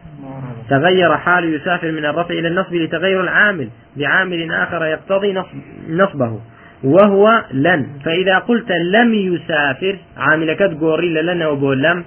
تغير 0.69 1.17
حال 1.17 1.53
يسافر 1.55 1.91
من 1.91 2.05
الرفع 2.05 2.33
إلى 2.33 2.47
النصب 2.47 2.73
لتغير 2.73 3.21
العامل 3.21 3.69
بعامل 3.97 4.51
آخر 4.51 4.85
يقتضي 4.85 5.33
نصب 5.33 5.57
نصبه. 5.89 6.39
وهو 6.83 7.43
لن. 7.53 7.87
فإذا 8.05 8.37
قلت 8.37 8.71
لم 8.71 9.13
يسافر 9.13 9.95
عامل 10.17 10.53
كد 10.53 10.79
قوري 10.79 11.13
لن 11.13 11.43
وبول 11.43 11.83
لم. 11.83 12.03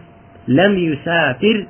لم 0.49 0.79
يسافر 0.79 1.67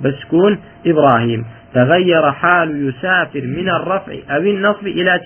بسكون 0.00 0.58
إبراهيم. 0.86 1.44
تغير 1.74 2.32
حال 2.32 2.88
يسافر 2.88 3.40
من 3.40 3.68
الرفع 3.68 4.12
أو 4.30 4.40
النصب 4.40 4.86
إلى 4.86 5.20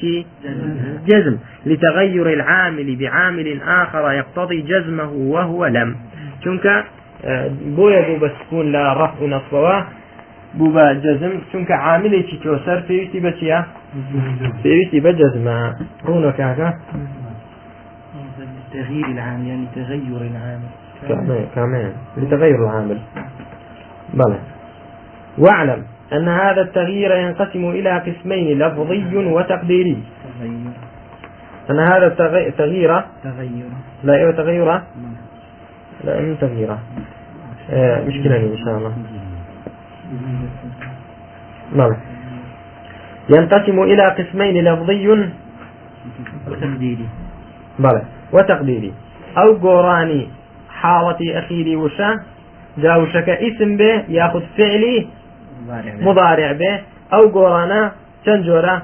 جزم. 1.07 1.39
لتغير 1.67 2.33
العامل 2.33 2.97
بعامل 2.97 3.63
آخر 3.63 4.13
يقتضي 4.13 4.61
جزمه 4.61 5.13
وهو 5.13 5.67
لم. 5.67 5.97
چونك 6.45 6.85
بويا 7.77 8.09
بو 8.09 8.27
بسكون 8.27 8.73
لا 8.73 8.93
رفع 9.05 9.27
نصبه 9.27 9.87
بو 10.59 10.67
بە 10.75 10.85
جەزم 11.05 11.33
چونکە 11.51 11.75
عاملێکی 11.85 12.37
تۆسەر 12.43 12.79
پێویستی 12.89 13.21
بە 13.25 13.33
چیە 13.39 13.59
پێویستی 14.63 15.01
بە 15.05 15.13
جەزمە. 15.21 15.59
ڕوونە 16.07 16.33
کاکە؟ 16.39 16.69
تغيير 18.73 19.07
العامل 19.15 19.47
يعني 19.47 19.67
تغير 19.75 20.23
العامل 20.31 20.71
كمان 21.55 21.93
لتغير 22.17 22.59
العامل. 22.65 22.99
بلى 24.15 24.39
واعلم 25.39 25.83
أن 26.13 26.29
هذا 26.29 26.61
التغيير 26.61 27.11
ينقسم 27.17 27.65
إلى 27.79 27.93
قسمين 28.07 28.59
لفظي 28.59 29.17
وتقديري. 29.17 29.99
أن 31.71 31.79
هذا 31.79 32.07
التغيير 32.07 32.51
تغير 33.25 33.73
لا 34.05 34.15
إيه 34.15 34.31
تغير 34.31 34.69
لا 36.05 36.21
من 36.21 36.37
تغيير. 36.41 36.71
مشكلة 38.07 38.37
إن 38.37 38.59
شاء 38.65 38.75
الله. 38.79 38.93
نعم. 41.77 41.97
ينقسم 43.31 43.83
إلى 43.83 44.03
قسمين 44.09 44.65
لفظي. 44.65 45.09
وتقديري. 46.49 47.07
بلى. 47.79 48.03
وتقديري. 48.33 48.93
أو 49.39 49.55
قراني. 49.55 50.29
حالتي 50.71 51.39
أخيري 51.39 51.77
وشا. 51.77 52.21
جاوشك 52.79 53.29
اسم 53.29 53.77
به. 53.77 54.05
ياخذ 54.09 54.43
فعلي. 54.59 55.07
مضارع 56.01 56.53
به. 56.53 56.81
أو 57.13 57.29
قرانا. 57.29 57.93
تنجورا. 58.25 58.83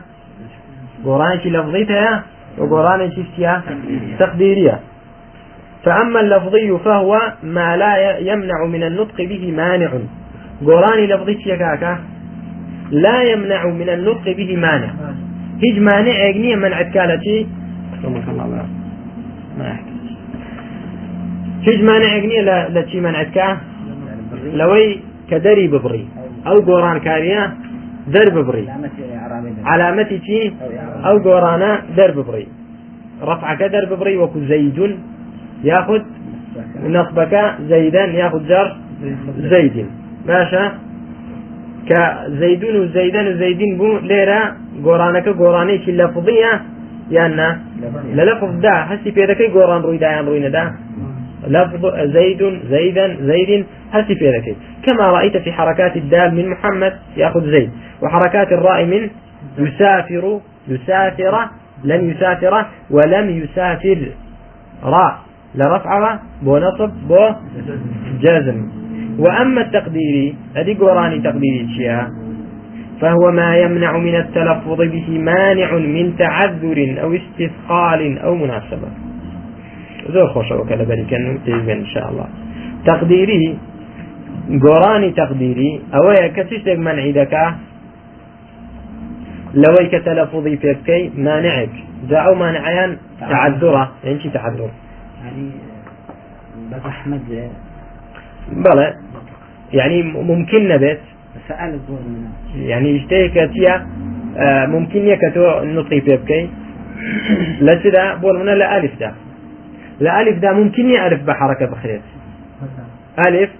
قرانك 1.05 1.47
لفظيتها 1.47 2.23
وقرانك 2.59 3.13
تقديرية 4.19 4.81
فأما 5.85 6.21
اللفظي 6.21 6.79
فهو 6.85 7.33
ما 7.43 7.77
لا 7.77 8.19
يمنع 8.19 8.65
من 8.65 8.83
النطق 8.83 9.17
به 9.17 9.53
مانع. 9.57 9.91
قرآني 10.67 11.07
لفظي 11.07 11.33
يكاكا 11.47 11.99
لا 12.91 13.23
يمنع 13.23 13.67
من 13.67 13.89
النطق 13.89 14.27
به 14.37 14.57
مانع. 14.57 14.91
هيج 15.63 15.79
مانع 15.79 16.15
يقنية 16.27 16.57
منعت 16.57 16.89
كالتي 16.95 17.47
ما 19.59 19.77
هيج 21.63 21.83
مانع 21.83 22.15
يقنية 22.17 22.69
لتي 22.69 23.01
منعتك 23.01 23.57
لوي 24.55 25.01
كدري 25.31 25.69
ببري. 25.69 26.09
أو 26.47 26.61
قرآن 26.61 26.99
كاريا 27.01 27.55
درب 28.09 28.39
بري 28.47 28.69
علامتي 29.65 30.19
تي 30.19 30.53
أو 31.05 31.19
قرانا 31.19 31.83
درب 31.97 32.19
بري 32.27 32.47
رفعك 33.23 33.63
درب 33.63 33.99
بري 33.99 34.17
وكو 34.17 34.39
زيد 34.41 34.97
ياخذ 35.65 36.03
نصبك 36.87 37.55
زيدا 37.69 38.05
ياخذ 38.05 38.49
جر 38.49 38.77
زيد. 39.39 39.87
باشا 40.29 40.65
كزيدون 41.89 42.77
وزيدان 42.81 43.27
وزيدين 43.29 43.79
بو 43.79 43.99
ليرة 43.99 44.57
قرانك 44.85 45.29
قرانيك 45.29 45.89
لفظية 45.89 46.53
يانا 47.11 47.49
للفظ 48.17 48.51
دا. 48.65 48.75
حسي 48.89 49.13
في 49.13 49.25
ذكي 49.25 49.47
قران 49.47 49.81
روي 49.83 49.97
دا 49.97 50.21
روينا 50.21 50.49
دا 50.49 50.65
لفظ 51.47 51.83
زيد 52.17 52.61
زيدا 52.71 53.17
زيد 53.21 53.67
حسي 53.93 54.15
في 54.15 54.55
كما 54.85 55.05
رأيت 55.17 55.37
في 55.37 55.53
حركات 55.53 55.97
الدال 55.97 56.35
من 56.35 56.49
محمد 56.49 56.93
يأخذ 57.17 57.51
زيد 57.51 57.71
وحركات 58.03 58.53
الراء 58.53 58.85
من 58.85 59.11
يسافر 59.59 60.41
يسافر 60.69 61.35
لم 61.85 62.11
يسافر 62.11 62.67
ولم 62.91 63.31
يسافر. 63.31 63.99
راء 64.85 65.19
لرفع 65.55 66.19
بو 66.43 66.59
نصب 66.59 66.91
بو 67.09 67.31
جزم. 68.21 68.88
وأما 69.19 69.61
التقديري 69.61 70.35
هذه 70.57 70.77
قراني 70.81 71.19
تقديري 71.21 71.69
شيئا 71.77 72.07
فهو 73.01 73.31
ما 73.31 73.57
يمنع 73.57 73.99
من 73.99 74.15
التلفظ 74.15 74.81
به 74.95 75.09
مانع 75.19 75.75
من 75.75 76.17
تعذر 76.17 76.79
أو 77.03 77.15
استثقال 77.15 78.19
أو 78.19 78.35
مناسبة. 78.35 78.89
زۆر 80.15 80.29
خۆشەوە 80.35 80.65
کە 80.69 80.75
لەبەریکەن 80.81 81.25
تێژبێن 81.45 81.79
انشاءله 81.85 82.27
تقديري 82.87 83.45
گۆڕانی 84.65 85.11
تەقدیری 85.21 85.71
ئەوەیە 85.95 86.29
کە 86.37 86.43
چ 86.49 86.51
شتێک 86.61 86.79
منعی 86.87 87.13
دەکا 87.21 87.47
لەوەی 89.63 89.87
کە 89.93 89.99
تەلەفوضی 90.07 90.57
پێ 90.63 90.73
بکەی 90.79 91.03
مانعێک 91.27 91.75
جا 92.09 92.19
ئەو 92.27 92.35
مانعیان 92.43 92.91
تعذرە 93.21 93.85
یعنی 94.05 94.19
چی 94.23 94.29
تعذر. 94.37 94.71
يعني 95.25 95.45
بس 96.71 96.83
أحمد. 96.93 97.23
بەڵێ 98.65 98.89
يعني 99.73 100.03
ممكن 100.03 100.69
يعني 102.57 102.91
آه، 104.39 104.67
ممكن 104.67 105.01
نییە 105.05 105.19
کە 105.23 105.29
تۆ 105.35 105.65
نوتقی 105.65 106.01
پێ 106.01 106.17
بکەی 106.21 106.45
لە 107.67 107.75
چدا 107.83 108.05
بۆ 108.23 108.29
منە 108.39 108.55
لە 108.61 108.67
ئالفدا 108.73 109.11
لە 110.01 110.11
ئالفدا 110.17 110.53
ممكن 110.53 110.85
بە 111.27 111.33
حرەکە 111.41 111.67
بخرێت 111.73 112.05
ألف 113.19 113.51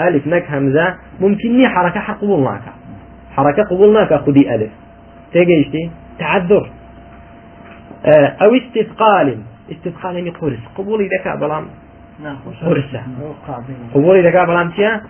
ألف 0.00 0.26
نك 0.26 0.50
همزة 0.50 0.94
ممكن 1.20 1.66
حركة 1.66 2.00
حق 2.00 2.20
قبول 2.20 2.44
ناكا 2.44 2.72
حركة 3.36 3.62
قبول 3.62 3.92
ناكا 3.92 4.16
خدي 4.18 4.54
ألف. 4.54 4.70
تيجيشتي 5.32 5.90
تعذر. 6.18 6.70
آه، 8.06 8.36
أو 8.42 8.54
استثقال. 8.54 9.38
استثقال 9.72 10.14
يعني 10.14 10.30
قبول 10.76 11.08
ذكاء 11.20 11.36
بلام 11.36 11.66
قرصة 12.62 13.02
قبول 13.94 14.26
ذكاء 14.26 14.46
بلام 14.46 14.70
تيا 14.70 15.02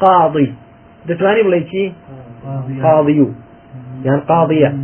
قاضي. 0.00 0.54
دتواني 1.06 1.42
بليتي 1.42 1.92
قاضيو 2.82 3.32
يعني 4.04 4.20
قاضية 4.20 4.74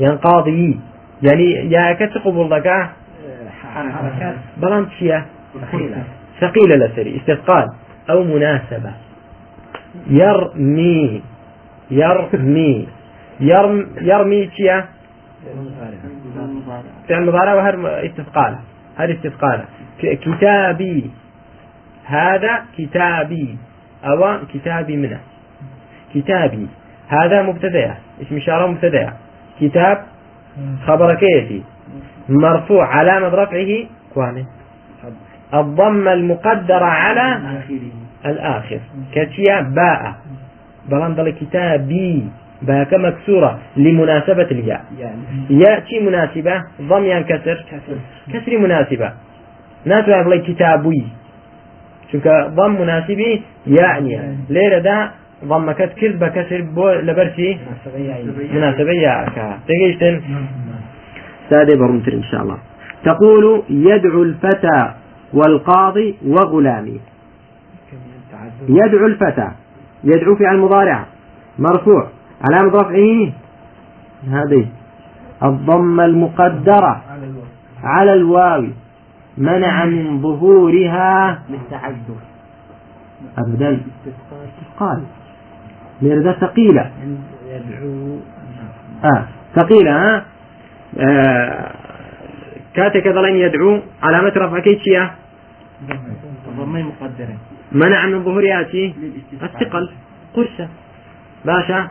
يعني 0.00 0.16
قاضي. 0.16 0.80
يعني 1.22 1.50
يا 1.50 1.92
كت 1.92 2.18
قبول 2.18 2.52
ذكاء 2.54 2.90
حركات. 3.92 4.34
بلام 4.56 4.86
تيا 4.98 5.26
ثقيلة. 5.72 6.02
ثقيلة 6.40 6.86
لسري 6.86 7.16
استثقال 7.16 7.66
أو 8.10 8.24
مناسبة. 8.24 8.92
يرمي. 10.10 11.22
يرمي. 11.90 12.88
يرم 13.40 13.86
يرمي 14.00 14.46
تيا 14.46 14.84
فعل 17.08 17.26
مضارع. 17.26 17.54
وهر 17.54 18.06
استثقاله 18.06 18.58
هذا 18.96 19.12
استثقاله 19.12 19.64
ك- 20.02 20.18
كتابي. 20.18 21.10
هذا 22.08 22.64
كتابي. 22.78 23.56
أو 24.04 24.38
كتابي 24.54 24.96
منه. 24.96 25.20
كتابي. 26.14 26.66
هذا 27.08 27.42
مبتدأ. 27.42 27.94
اسم 28.22 28.36
إشارة 28.36 28.66
مبتدأ. 28.66 29.12
كتاب 29.60 30.04
خبر 30.86 31.14
كيفي. 31.14 31.62
مرفوع 32.28 32.86
علامة 32.86 33.28
رفعه 33.28 33.86
كوانه 34.14 34.46
الضمة 35.54 36.12
المقدرة 36.12 36.84
على 36.84 37.40
الآخر. 38.26 38.80
كتيا 39.12 39.60
باء. 39.60 40.14
بلان 40.88 41.14
كتابي. 41.30 42.28
باء 42.62 42.98
مكسورة 42.98 43.58
لمناسبة 43.76 44.42
الياء. 44.42 44.84
يعني. 44.98 45.22
يأتي 45.50 46.00
مناسبة. 46.00 46.64
ضم 46.82 47.04
ينكسر 47.04 47.64
كسر. 47.70 47.98
مناسبة. 48.58 49.12
ناتو 49.84 50.10
يقول 50.10 50.40
كتابي. 50.40 51.17
شوك 52.12 52.28
ضم 52.28 52.80
مناسبي 52.80 53.42
يعني 53.66 54.36
ليلة 54.50 54.78
دا 54.78 55.10
ضم 55.44 55.72
كسر 55.72 56.16
بكسر 56.20 56.60
بو 56.60 56.90
لبرسي 56.90 57.58
مناسبة 58.52 58.92
ياك 58.92 59.36
تجيشتن 59.68 60.20
سادة 61.50 61.74
برمتر 61.74 62.12
إن 62.12 62.22
شاء 62.22 62.42
الله 62.42 62.58
تقول 63.04 63.62
يدعو 63.70 64.22
الفتى 64.22 64.94
والقاضي 65.34 66.16
وغلامي. 66.26 67.00
يدعو 68.68 69.06
الفتى. 69.06 69.50
يدعو 70.04 70.36
في 70.36 70.50
المضارع 70.50 71.06
مرفوع. 71.58 72.08
علامة 72.42 72.68
رفعه 72.68 73.32
هذه. 74.28 74.66
الضمة 75.42 76.04
المقدرة. 76.04 77.02
على 77.84 78.12
الواو. 78.12 78.66
منع 79.38 79.84
من 79.84 80.22
ظهورها 80.22 81.42
للتعذر 81.50 82.18
أبدا. 83.38 83.80
قال. 84.78 85.02
لأن 86.02 86.32
ثقيلة. 86.40 86.90
يدعو 87.46 88.18
آه. 89.04 89.24
ثقيلة 89.54 89.90
ها؟ 89.90 90.24
آه. 90.98 91.70
كاتك 92.74 93.08
ظلين 93.08 93.36
يدعو 93.36 93.80
علامة 94.02 94.32
رفع 94.36 94.58
كيتشيا 94.58 95.10
ضمي 96.56 96.82
مقدرة 96.82 97.36
منع 97.72 98.06
من 98.06 98.24
ظهورها 98.24 98.60
الثقل. 99.42 99.90
قرصة 100.34 100.68
باشا. 101.44 101.88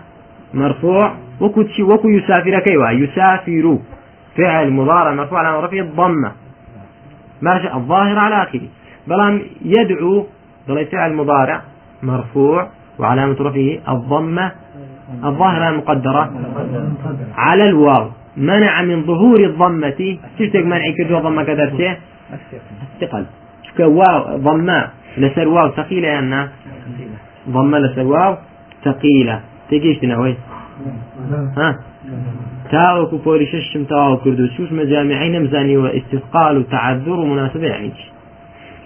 مرفوع. 0.54 1.16
وكو 1.42 1.66
وكو 1.80 2.10
يسافر 2.10 2.60
كيوا 2.60 2.90
يسافر. 2.90 3.78
فعل 4.38 4.70
مضارع 4.72 5.14
مرفوع 5.14 5.40
على 5.40 5.66
رفعه 5.66 5.80
الضمة 5.80 6.32
ماشي 7.41 7.73
الظاهر 7.73 8.17
على 8.17 8.43
آخره. 8.43 8.67
بلان 9.08 9.41
يدعو 9.65 10.26
ضل 10.67 10.86
فعل 10.86 11.13
مضارع 11.13 11.62
مرفوع 12.04 12.67
وعلامة 13.00 13.36
رفعه 13.39 13.95
الضمة 13.95 14.52
الظاهرة 15.23 15.69
المقدرة 15.69 16.32
على 17.36 17.69
الواو. 17.69 18.10
منع 18.38 18.82
من 18.82 19.04
ظهور 19.04 19.39
الضمة. 19.39 20.17
تشتق 20.39 20.63
منع 20.65 20.84
كدو 20.97 21.19
ضمة 21.19 21.43
كدرسه 21.43 21.97
الثقل 23.02 23.26
شكا 23.63 23.86
واو 23.86 24.38
ضمة 24.38 24.89
لسر 25.17 25.47
واو 25.47 25.71
ثقيلة 25.71 26.08
يا 26.08 26.19
الناس 26.19 26.50
ضمة 27.50 27.80
لسر 27.80 28.04
واو 28.04 28.36
ثقيلة. 28.86 29.41
تجيش 29.71 29.97
تنوي 29.97 30.36
ها؟ 31.58 31.80
تاوەکو 32.74 33.18
پۆری 33.26 33.46
ششم 33.52 33.84
تاو 33.84 34.18
كردو 34.24 34.24
تەواو 34.24 34.24
کرد 34.24 34.40
و 34.40 34.48
چوشمە 34.56 34.84
جامیعی 34.92 35.30
نەمزانیوە 35.36 35.90
استقال 36.00 36.58
و 36.58 36.64
تعذر 36.64 37.20
و 37.20 37.26
مناسبە 37.32 37.68
یعنیچ 37.74 38.00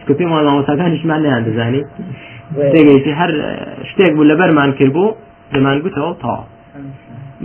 کە 0.08 0.14
پێم 0.18 0.30
مامۆساکانیشمان 0.34 1.20
نیان 1.26 1.44
دەزانی 1.48 1.84
تێگەیتی 2.74 3.12
هەر 3.20 3.32
شتێک 3.90 4.12
بوو 4.16 4.30
لەبەرمان 4.32 4.70
کردبوو 4.80 5.16
دەمان 5.54 5.78
گوتەوە 5.84 6.12
تاوا 6.22 6.44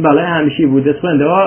بەڵێ 0.04 0.24
هەمیشی 0.34 0.64
بوو 0.70 0.84
دەسوێندەوە 0.88 1.20
دوا 1.22 1.44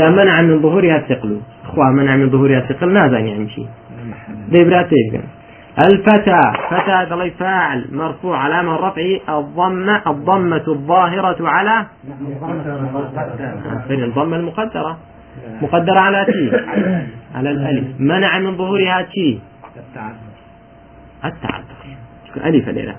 يا 0.00 0.08
منع 0.18 0.36
من 0.48 0.56
ظهور 0.64 0.84
يا 0.84 0.98
ثقلو 1.08 1.38
اخوة 1.64 1.90
منع 1.98 2.16
من 2.16 2.28
ظهور 2.34 2.50
يا 2.50 2.60
ثقل 2.68 2.96
یا 2.96 3.08
تقل 3.08 3.48
شي 3.54 3.64
دي 4.52 4.64
براتي 4.64 4.94
تێگەن 4.94 5.26
الفتى 5.78 6.40
فتى 6.70 7.06
ضلي 7.10 7.30
فاعل 7.30 7.84
مرفوع 7.92 8.38
علامة 8.38 8.76
رفعه 8.76 9.38
الضمة 9.38 10.02
الضمة 10.06 10.64
الظاهرة 10.68 11.48
على 11.48 11.86
الضمة 13.90 14.36
المقدرة. 14.36 14.98
مقدرة 15.62 15.98
على 15.98 16.24
تي 16.24 16.50
على 17.34 17.50
الألف. 17.50 17.84
منع 17.98 18.38
من 18.38 18.56
ظهورها 18.56 19.02
تي 19.02 19.40
التعذر. 21.24 21.64
شكو 22.28 22.40
ألف 22.40 22.68
ليلة. 22.68 22.96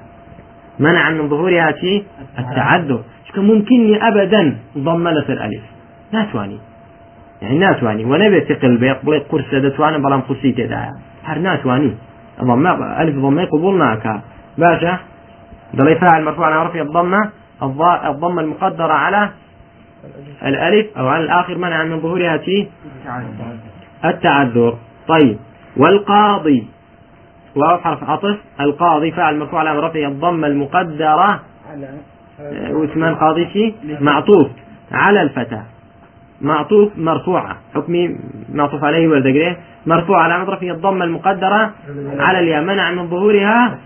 منع 0.79 1.09
من 1.09 1.29
ظهورها 1.29 1.71
تي 1.71 2.05
التعذر. 2.39 3.03
شكو 3.27 3.41
ممكن 3.41 4.01
أبدا 4.01 4.57
ضم 4.77 5.07
لسر 5.07 5.33
الألف. 5.33 5.63
لا 6.13 6.25
تواني. 6.31 6.59
يعني 7.41 7.57
ناتواني 7.59 8.05
ونبي 8.05 8.39
ثقل 8.41 8.77
بيقبل 8.77 9.19
قرصة 9.19 9.59
دتواني 9.59 9.97
بلام 9.97 10.21
قرصي 10.21 10.51
تدايا 10.51 10.91
هر 11.23 11.39
ناتواني 11.39 11.95
ضمة 12.43 13.01
ألف 13.01 13.15
ضمة 13.15 13.45
قبولنا 13.45 13.95
كا 13.95 14.21
باشا 14.57 14.99
ضلي 15.75 15.95
فاعل 15.95 16.23
مرفوع 16.23 16.45
على 16.45 16.65
رفع 16.69 16.81
الضمة. 16.81 17.29
الض- 17.61 18.05
الضمة 18.05 18.41
المقدرة 18.41 18.93
على 18.93 19.29
الألف 20.45 20.97
أو 20.97 21.07
على 21.07 21.23
الآخر 21.23 21.57
منع 21.57 21.83
من 21.83 21.99
ظهورها 21.99 22.37
تي 22.37 22.67
التعذر. 24.05 24.77
طيب. 25.07 25.37
والقاضي. 25.77 26.67
واو 27.55 27.77
حرف 27.77 28.03
عطف. 28.09 28.37
القاضي 28.59 29.11
فاعل 29.11 29.39
مرفوع 29.39 29.59
على 29.59 29.79
رفع 29.79 29.99
الضمة 30.07 30.47
المقدرة. 30.47 31.39
وثمان 32.71 33.15
قاضي 33.15 33.47
شي 33.53 33.73
معطوف. 34.01 34.47
على 34.91 35.21
الفتى 35.21 35.61
معطوف 36.41 36.91
مرفوعة. 36.97 37.57
حكمي 37.75 38.15
معطوف 38.53 38.83
عليه 38.83 39.07
والدقري 39.07 39.57
مرفوع 39.87 40.23
على 40.23 40.43
رفع 40.43 40.67
الضمة 40.67 41.05
المقدرة 41.05 41.73
على 42.19 42.39
الياء 42.39 42.63
منع 42.63 42.91
من 42.91 43.09
ظهورها 43.09 43.79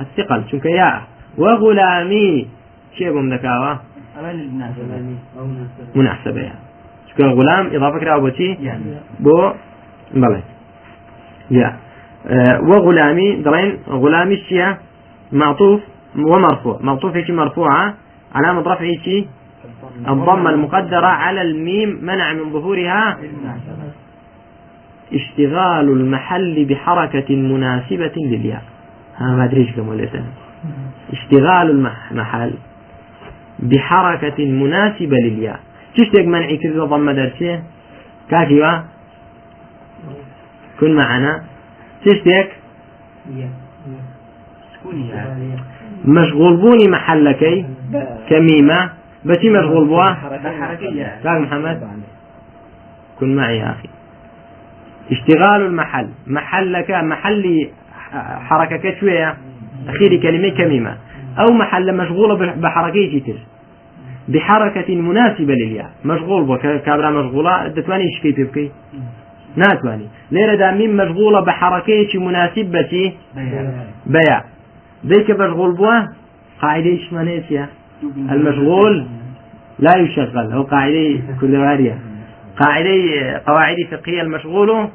الثقل. 0.00 0.44
شنك 0.50 0.66
ياء 0.66 1.02
وغلامي. 1.38 2.48
شيء 2.98 3.12
بهم 3.12 3.34
ذكاوة 3.34 3.78
مناسبة. 5.94 6.40
يعني 6.40 6.58
شنك 7.08 7.20
غلام. 7.20 7.66
إضافة 7.66 7.98
كده 7.98 8.16
أبوتي 8.16 8.58
يعني. 8.60 8.84
بو. 9.20 9.52
بلى 10.14 10.42
يا. 11.50 11.76
آه 12.26 12.60
وغلامي. 12.60 13.36
درين. 13.36 13.78
غلامي 13.88 14.34
الشيا 14.34 14.78
معطوف. 15.32 15.80
ومرفوع. 16.16 16.78
معطوف 16.80 17.16
هيك 17.16 17.30
مرفوعة. 17.30 17.94
علامة 18.34 18.60
رفعه 18.60 19.24
الضمة. 20.08 20.50
المقدرة 20.50 21.06
على 21.06 21.42
الميم 21.42 21.98
منع 22.02 22.32
من 22.32 22.52
ظهورها. 22.52 23.18
اشتغال 25.12 25.88
المحل 25.88 26.64
بحركة 26.64 27.36
مناسبة 27.36 28.12
للياء 28.16 28.62
ها 29.16 29.36
ما 29.36 29.44
أدري 29.44 29.60
إيش 29.60 29.70
كم 29.76 29.88
ولا 29.88 30.08
اشتغال 31.12 31.70
المحل 32.10 32.52
بحركة 33.58 34.44
مناسبة 34.44 35.16
للياء 35.16 35.60
تشتق 35.98 36.24
منعي 36.24 36.56
كذا 36.56 36.84
ضم 36.84 37.10
درسية؟ 37.10 37.62
كاكيوا 38.30 38.82
كن 40.80 40.94
معنا. 40.94 41.44
تشتك 42.04 42.48
مشغول 46.04 46.56
بوني 46.56 46.88
محلكي 46.88 47.66
كميمة. 48.28 48.90
بس 49.24 49.38
مشغول 49.44 49.88
بوا؟ 49.88 50.10
كاك 51.22 51.40
محمد. 51.40 51.88
كن 53.20 53.36
معي 53.36 53.58
يا 53.58 53.70
أخي. 53.70 53.88
اشتغال 55.10 55.62
المحل. 55.62 56.08
محلك 56.26 56.90
محل 56.90 57.68
حركة 58.48 59.00
شوية؟ 59.00 59.36
أخير 59.88 60.16
كلمة 60.22 60.48
كميمة. 60.48 60.96
أو 61.38 61.52
محل 61.52 61.96
مشغولة 61.96 62.54
بحركة 62.54 63.22
تر 63.26 63.38
بحركة 64.28 64.94
مناسبة 64.96 65.54
للياء. 65.54 65.90
مشغول 66.04 66.44
بو 66.44 66.56
كابرا 66.56 67.10
مشغولة 67.10 67.68
دتواني 67.68 68.04
شكي 68.18 68.32
تبكي 68.32 68.70
ناتواني. 69.56 70.06
ليرة 70.30 70.54
دا 70.54 70.70
مين 70.70 70.96
مشغولة 70.96 71.40
بحركة 71.40 72.20
مناسبة 72.20 73.12
بيع 74.06 74.42
ذيك 75.06 75.30
مشغول 75.30 75.76
بوا 75.76 76.06
قاعدة 76.62 76.98
مانيسيا 77.12 77.68
المشغول 78.32 79.06
لا 79.78 79.96
يشغل. 79.96 80.52
أو 80.52 80.62
قاعدة 80.62 81.20
كل 81.40 81.56
وارية 81.56 81.98
قاعدة 82.58 83.42
قواعد 83.46 83.76
فقهية 83.90 84.22
المشغول 84.22 84.88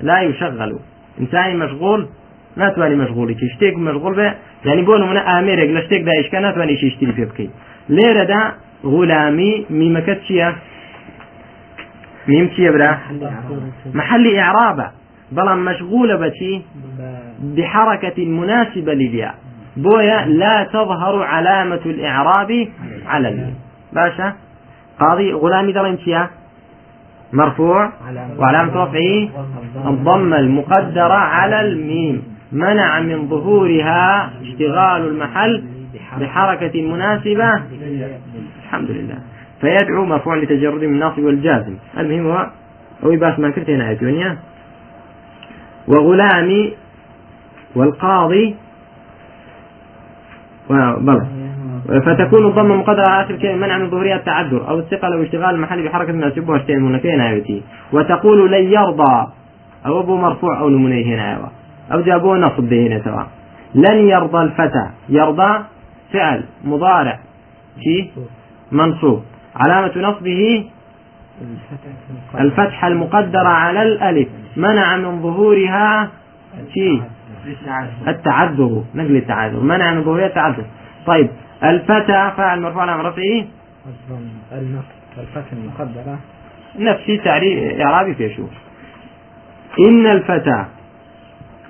لا 0.00 0.22
يشغل. 0.22 0.78
إنسان 1.20 1.58
مشغول 1.58 2.08
ما 2.56 2.68
تواني 2.68 2.94
مشغولي 2.94 3.34
تشتيك 3.34 3.78
مشغول 3.78 4.16
به 4.16 4.34
يعني 4.64 4.82
بونو 4.82 5.06
من 5.06 5.16
آميرك 5.16 5.70
لشتيك 5.70 6.02
دا 6.02 6.12
إيش 6.12 6.28
كان 6.28 6.54
تواني 6.54 6.72
يشتري 6.72 7.12
في 7.12 7.24
بكي. 7.24 7.50
ليرة 7.88 8.24
دا 8.24 8.52
غلامي 8.84 9.66
شيا؟ 10.28 10.56
ميم 12.28 12.50
شيا 12.56 12.70
برا؟ 12.70 12.98
محل 13.94 14.36
إعرابة. 14.36 14.90
بلان 15.32 15.58
مشغولة 15.58 16.16
بشي 16.16 16.62
بحركة 17.42 18.24
مناسبة 18.24 18.94
للياء 18.94 19.34
بويا 19.76 20.26
لا 20.26 20.64
تظهر 20.72 21.22
علامة 21.22 21.80
الإعراب 21.86 22.68
على 23.06 23.28
الميم 23.28 23.54
باشا؟ 23.92 24.32
قاضي 25.00 25.32
غلامي 25.32 25.72
درين 25.72 25.98
شيا؟ 25.98 26.30
مرفوع 27.32 27.92
وعلامة 28.38 28.72
رفعه 28.72 29.28
الضمة 29.90 30.38
المقدرة 30.38 31.14
على 31.14 31.60
الميم. 31.60 32.22
منع 32.52 33.00
من 33.00 33.28
ظهورها 33.28 34.30
اشتغال 34.42 35.08
المحل 35.08 35.64
بحركة 36.20 36.82
مناسبة. 36.82 37.62
الحمد 38.64 38.90
لله. 38.90 39.18
فيدعو 39.60 40.04
مرفوع 40.04 40.36
لتجرد 40.36 40.84
من 40.84 40.94
الناصب 40.94 41.18
والجازم. 41.18 41.74
المهم 41.98 42.26
هو 42.26 42.50
أو 43.04 43.12
يباس 43.12 43.38
ما 43.38 43.50
كنت 43.50 43.70
هنا 43.70 43.90
الدنيا 43.90 44.38
وغلامي 45.88 46.72
والقاضي. 47.76 48.56
بلى. 50.70 51.26
فتكون 51.88 52.46
الضمة 52.46 52.76
مقدرة 52.76 53.06
على 53.06 53.24
آخر 53.24 53.36
كلمة 53.36 53.66
منع 53.66 53.78
من 53.78 53.90
ظهورها 53.90 54.16
التعذر 54.16 54.68
أو 54.68 54.78
الثقل 54.78 55.12
أو 55.12 55.22
اشتغال 55.22 55.54
المحل 55.54 55.84
بحركة 55.88 56.12
ما 56.12 56.26
يسبها 56.26 56.56
اشتغل 56.56 56.80
منكين 56.80 57.20
آيوتي 57.20 57.62
وتقول 57.92 58.52
لن 58.52 58.72
يرضى. 58.72 59.26
أو 59.86 60.00
أبو 60.00 60.16
مرفوع 60.16 60.60
أو 60.60 60.68
نمنيه 60.68 61.14
هنا 61.14 61.50
أو 61.92 62.00
جابوه 62.00 62.38
نصب 62.38 62.72
هنا 62.72 63.00
سواء. 63.04 63.26
لن 63.74 64.08
يرضى 64.08 64.42
الفتى. 64.42 64.90
يرضى 65.08 65.64
فعل 66.12 66.44
مضارع. 66.64 67.18
شي؟ 67.84 68.10
منصوب. 68.72 69.22
علامة 69.56 69.92
نصبه 69.96 70.64
الفتحة 72.40 72.88
المقدرة 72.88 73.48
على 73.48 73.82
الألف. 73.82 74.28
منع 74.56 74.96
من 74.96 75.22
ظهورها 75.22 76.08
شي؟ 76.74 77.00
التعذر. 78.08 78.82
نقل 78.94 79.16
التعذر. 79.16 79.60
منع 79.60 79.94
من 79.94 80.04
ظهورها 80.04 80.26
التعذر. 80.26 80.64
طيب. 81.06 81.28
الفتى 81.64 82.32
فاعل 82.36 82.60
مرفوع 82.60 82.82
على 82.82 83.08
رفعه 83.08 83.44
الفتى 85.18 85.52
المقدرة. 85.52 86.18
نفسي 86.78 87.18
تعريف 87.18 87.80
إعرابي 87.80 88.14
في 88.14 88.34
شو 88.34 88.42
إن 89.88 90.06
الفتى 90.06 90.64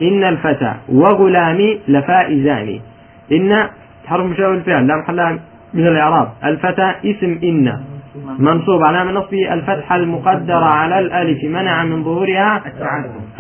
إن 0.02 0.24
الفتى 0.24 0.74
وغلامي 0.88 1.80
لفائزان. 1.88 2.80
إن 3.32 3.68
حرف 4.06 4.26
مشابه 4.26 4.54
الفعل 4.54 4.86
لا 4.86 4.96
محل 4.96 5.38
من 5.74 5.86
الإعراب. 5.86 6.32
الفتى 6.44 6.94
اسم 7.04 7.38
إن. 7.42 7.80
منصوب 8.38 8.84
على 8.84 9.12
نصبه 9.12 9.54
الفتحة 9.54 9.96
المقدرة 9.96 10.64
على 10.64 10.98
الألف 10.98 11.44
منع 11.44 11.84
من 11.84 12.04
ظهورها 12.04 12.62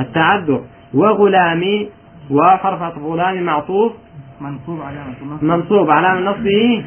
التعذر. 0.00 0.60
وغلامي 0.94 1.88
وحرف 2.30 2.98
غلام 2.98 3.42
معطوف. 3.42 3.92
منصوب 4.40 4.80
علامة 4.80 5.42
منصوب 5.42 5.90
على 5.90 6.20
نصبه 6.20 6.84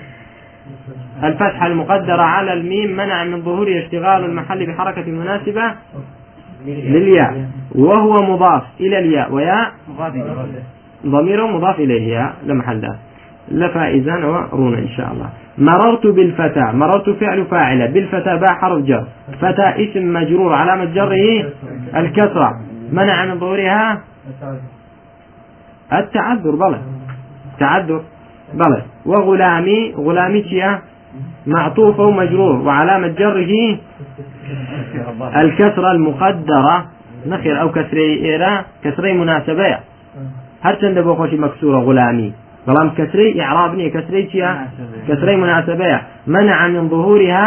الفتحة 1.23 1.67
المقدرة 1.67 2.21
على 2.21 2.53
الميم 2.53 2.91
منع 2.91 3.23
من 3.23 3.41
ظهور 3.41 3.77
اشتغال 3.77 4.25
المحل 4.25 4.67
بحركة 4.67 5.11
مناسبة 5.11 5.73
للياء. 6.65 7.49
وهو 7.75 8.21
مضاف 8.21 8.63
إلى 8.79 8.99
الياء. 8.99 9.33
وياء 9.33 9.71
ضمير 11.05 11.47
مضاف 11.47 11.79
إليه. 11.79 12.13
ياء 12.13 12.33
لمحل. 12.45 12.81
ده 12.81 12.97
لفائزان 13.51 14.23
ورون 14.23 14.73
إن 14.73 14.89
شاء 14.89 15.11
الله. 15.11 15.29
مررت 15.57 16.07
بالفتى 16.07 16.71
مررت 16.73 17.09
فعل 17.09 17.45
فاعلة. 17.45 17.85
بالفتى 17.85 18.37
باء 18.37 18.53
حرف 18.53 18.83
جر. 18.83 19.07
فتى 19.41 19.67
اسم 19.83 20.13
مجرور. 20.13 20.53
علامة 20.53 20.85
جره 20.85 21.51
الكسرة. 21.95 22.51
منع 22.91 23.25
من 23.25 23.39
ظهورها؟ 23.39 24.01
التعذر. 25.93 26.55
بلى. 26.55 26.79
تعذر. 27.61 28.01
بلى. 28.59 28.81
وغلامي 29.05 29.79
غلامي 30.05 30.41
شيا 30.49 30.71
معطوف 31.53 31.99
ومجرور 31.99 32.55
وعلامة 32.65 33.07
جره 33.19 33.53
الكسرة 35.41 35.91
المقدرة. 35.91 36.75
نخير 37.31 37.55
أو 37.61 37.67
كسري 37.75 38.07
إيرا. 38.25 38.53
كسري 38.83 39.11
مناسبة. 39.21 39.77
هر 40.65 40.75
چند 40.81 40.97
بۆ 41.07 41.11
خۆشی 41.19 41.37
مەکسورە 41.45 41.79
غلامی 41.87 42.29
بەڵام 42.67 42.89
كسري 42.97 43.27
إعراب 43.41 43.71
نییە 43.77 43.89
كسري 43.95 44.21
چییە 44.31 44.51
كسري 45.07 45.35
مناسبة. 45.35 45.99
منع 46.27 46.67
من 46.67 46.89
ظهورها 46.89 47.45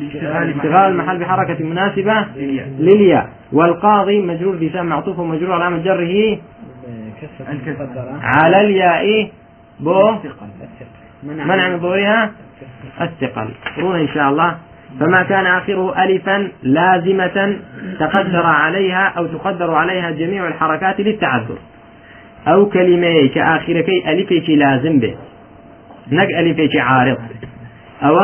اشتغال 0.00 0.86
المحل 0.90 1.18
بحركة 1.18 1.64
مناسبة. 1.64 2.16
للياء. 2.78 3.26
والقاضي 3.52 4.16
مجرور 4.30 4.54
بسام 4.56 4.86
معطوف 4.86 5.18
ومجرور. 5.18 5.52
علامة 5.52 5.78
جره 5.86 6.14
على 8.22 8.60
الياء 8.60 9.30
بو 9.80 10.14
منع 11.22 11.68
من 11.68 11.78
ظهورها 11.78 12.30
الثقل. 13.00 13.48
رون 13.78 14.00
إن 14.00 14.08
شاء 14.08 14.30
الله. 14.30 14.56
فما 15.00 15.22
كان 15.22 15.46
آخره 15.46 16.04
ألفا 16.04 16.48
لازمة 16.62 17.56
تقدر 18.00 18.46
عليها 18.46 19.12
أو 19.16 19.26
تقدر 19.26 19.74
عليها 19.74 20.10
جميع 20.10 20.48
الحركات 20.48 21.00
للتعذر. 21.00 21.58
أو 22.48 22.66
كلمة 22.66 23.26
كآخركي 23.34 24.12
ألفك 24.12 24.50
لازم 24.50 24.98
به. 24.98 25.14
نق 26.12 26.38
ألفك 26.38 26.76
عارض. 26.76 27.18
أو 28.02 28.18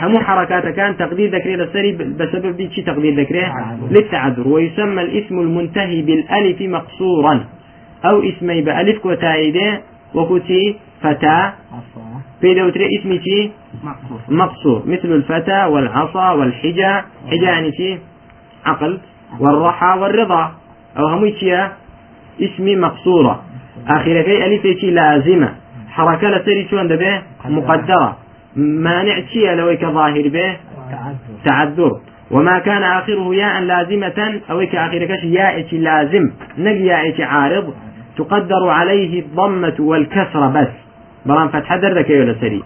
هم 0.00 0.18
حركات 0.18 0.66
كان 0.66 0.96
تقدير 0.96 1.30
ذكري 1.30 1.56
للسري 1.56 1.92
بسبب 1.92 2.56
بيتشي 2.56 2.82
تقدير 2.82 3.20
ذكري 3.20 3.52
للتعذر. 3.90 4.48
ويسمى 4.48 5.02
الاسم 5.02 5.38
المنتهي 5.38 6.02
بالألف 6.02 6.62
مقصورا. 6.62 7.44
أو 8.04 8.22
اسمي 8.22 8.62
بألف 8.62 8.98
كوتايدة 8.98 9.80
وكتي 10.14 10.76
فتى 11.02 11.52
في 12.40 12.54
دوتري 12.54 12.98
اسمي 12.98 13.20
شي 13.24 13.50
مقصور. 14.28 14.82
مثل 14.86 15.12
الفتى 15.12 15.64
والعصا 15.64 16.30
والحجة 16.30 17.04
حجة 17.30 17.44
يعني 17.44 17.72
شي 17.72 17.98
عقل. 18.66 18.98
والرحى 19.40 19.98
والرضا. 19.98 20.52
أو 20.98 21.06
هم 21.06 21.32
اسمي 22.42 22.76
مقصورة 22.76 23.42
آخر 23.88 24.22
كي 24.22 24.46
ألف 24.46 24.66
شي 24.80 24.90
لازمة 24.90 25.54
حركة 25.90 26.30
لسري 26.30 26.68
شو 26.70 26.88
به 26.88 27.22
مقدرة 27.44 28.16
مانع 28.56 29.20
شيء 29.32 29.54
لو 29.54 29.76
ظاهر 29.92 30.28
به 30.28 30.56
تعذر. 31.44 32.00
وما 32.30 32.58
كان 32.58 32.82
آخره 32.82 33.34
ياء 33.34 33.60
لازمة. 33.60 34.40
أو 34.50 34.66
كآخر 34.66 35.04
كش 35.04 35.24
ياء 35.24 35.66
لازم. 35.72 36.30
نجي 36.58 36.86
ياء 36.86 37.22
عارض. 37.22 37.74
تقدر 38.18 38.68
عليه 38.68 39.20
الضمة 39.20 39.76
والكسرة 39.78 40.48
بس. 40.48 40.68
بلان 41.26 41.48
فتحة 41.48 41.76
دردك 41.76 42.10
ولا 42.10 42.34
سري. 42.40 42.62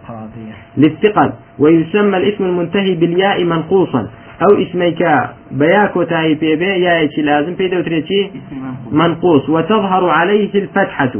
للثقل. 0.76 1.32
ويسمى 1.58 2.16
الاسم 2.16 2.44
المنتهي 2.44 2.94
بالياء 2.94 3.44
منقوصا. 3.44 4.08
أو 4.42 4.62
اسميك 4.62 5.02
بياك 5.50 5.96
وتاي 5.96 6.34
بي 6.34 6.56
بي 6.56 6.64
يا 6.64 7.08
لازم؟ 7.18 7.54
بيدو 7.54 7.80
تريتي 7.80 8.30
منقوص. 8.90 9.48
وتظهر 9.48 10.08
عليه 10.08 10.54
الفتحة. 10.54 11.12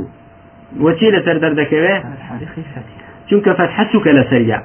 وشي 0.81 1.11
لسر 1.11 1.37
دردك 1.39 2.03
چونك 3.31 3.51
فتحتك 3.51 4.07
لسريع. 4.07 4.63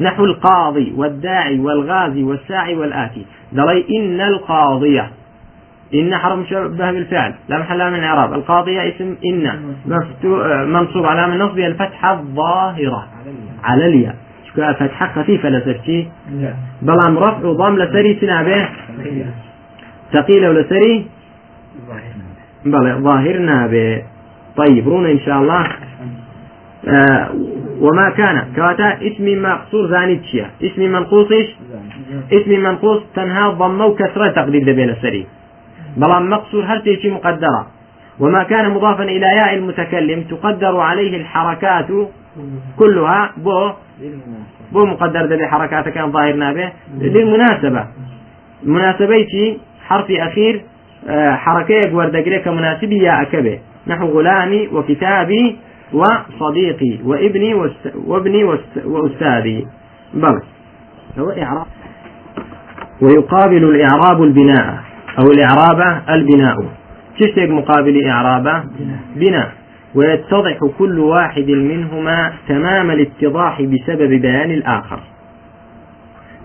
نحو 0.00 0.24
القاضي 0.24 0.92
والداعي 0.96 1.58
والغازي 1.60 2.22
والساعي 2.22 2.74
والآتي. 2.74 3.26
دلي 3.52 3.84
إن 3.96 4.20
القاضية 4.20 5.10
إن 5.94 6.16
حرف 6.16 6.38
مشبه 6.38 6.92
بالفعل 6.92 7.34
لا 7.48 7.58
محل 7.58 7.90
من 7.90 7.98
الإعراب 7.98 8.32
القاضية 8.32 8.88
اسم 8.88 9.16
إن. 9.26 9.50
مفتو... 9.86 10.40
آه، 10.42 10.64
منصوب 10.64 11.06
على 11.06 11.28
من 11.28 11.38
نصبها 11.38 11.66
الفتحة 11.66 12.12
الظاهرة. 12.12 13.06
على 13.64 13.86
الياء. 13.86 14.14
شكوها 14.48 14.72
فتحة 14.72 15.12
خفيفة 15.22 15.48
لسرتي 15.48 16.08
بلام 16.82 17.18
رفع 17.18 17.48
وضم 17.48 17.76
لسري 17.78 18.14
تنابه 18.14 18.68
ثقيلة 20.12 20.50
ولسري 20.50 21.06
بلى 22.64 22.92
ظاهرنا 23.00 23.66
به 23.66 24.02
طيب 24.56 24.88
رونا 24.88 25.10
إن 25.10 25.18
شاء 25.18 25.38
الله. 25.42 25.66
آه 26.88 27.30
وما 27.80 28.10
كان. 28.10 28.44
كواتا 28.56 28.98
اسم 29.02 29.42
مقصور 29.42 29.86
زاني 29.90 30.16
تشيا. 30.16 30.50
اسم 30.62 30.82
منقوص 30.82 31.32
إيش؟ 31.32 31.46
اسم 32.32 32.50
منقوص 32.62 33.02
تنها 33.14 33.48
ضمه 33.48 33.86
وكسرة 33.86 34.28
تقدير 34.28 34.64
بين 34.64 34.90
السري. 34.90 35.26
بلام 35.96 36.30
مقصور 36.30 36.64
هل 36.64 36.82
تيجي 36.82 37.10
مقدرة. 37.10 37.66
وما 38.20 38.42
كان 38.42 38.70
مضافا 38.70 39.02
إلى 39.02 39.26
ياء 39.26 39.54
المتكلم 39.54 40.22
تقدر 40.22 40.76
عليه 40.80 41.16
الحركات 41.16 41.86
كلها 42.78 43.32
بو 43.36 43.70
بو 44.72 44.86
مقدر 44.86 45.26
ده 45.26 45.36
بحركات 45.36 45.88
كان 45.88 46.12
ظاهرنا 46.12 46.52
به. 46.52 46.72
للمناسبة. 47.00 47.86
مناسبيتي 48.64 49.58
حرف 49.86 50.10
أخير 50.10 50.62
آه، 51.08 51.34
حركة 51.34 51.94
وردقري 51.94 52.38
كمناسبي 52.38 52.96
يا 52.98 53.22
أكبه 53.22 53.58
نحو 53.86 54.06
غلامي 54.06 54.68
وكتابي 54.68 55.56
وصديقي 55.92 56.98
وابني 57.04 57.54
وست... 57.54 57.92
وابني 58.06 58.44
وست... 58.44 58.84
وأستاذي. 58.84 59.66
بل. 60.14 60.40
هو 61.18 61.30
إعراب. 61.30 61.66
ويقابل 63.02 63.64
الإعراب 63.64 64.22
البناء. 64.22 64.78
أو 65.18 65.30
الإعراب 65.30 66.02
البناء. 66.10 66.56
تشتق 67.20 67.48
مقابل 67.48 68.06
إعرابة 68.06 68.64
بناء. 69.16 69.52
ويتضح 69.94 70.58
كل 70.78 70.98
واحد 70.98 71.48
منهما 71.50 72.32
تمام 72.48 72.90
الاتضاح 72.90 73.62
بسبب 73.62 74.10
بيان 74.10 74.50
الآخر. 74.50 75.00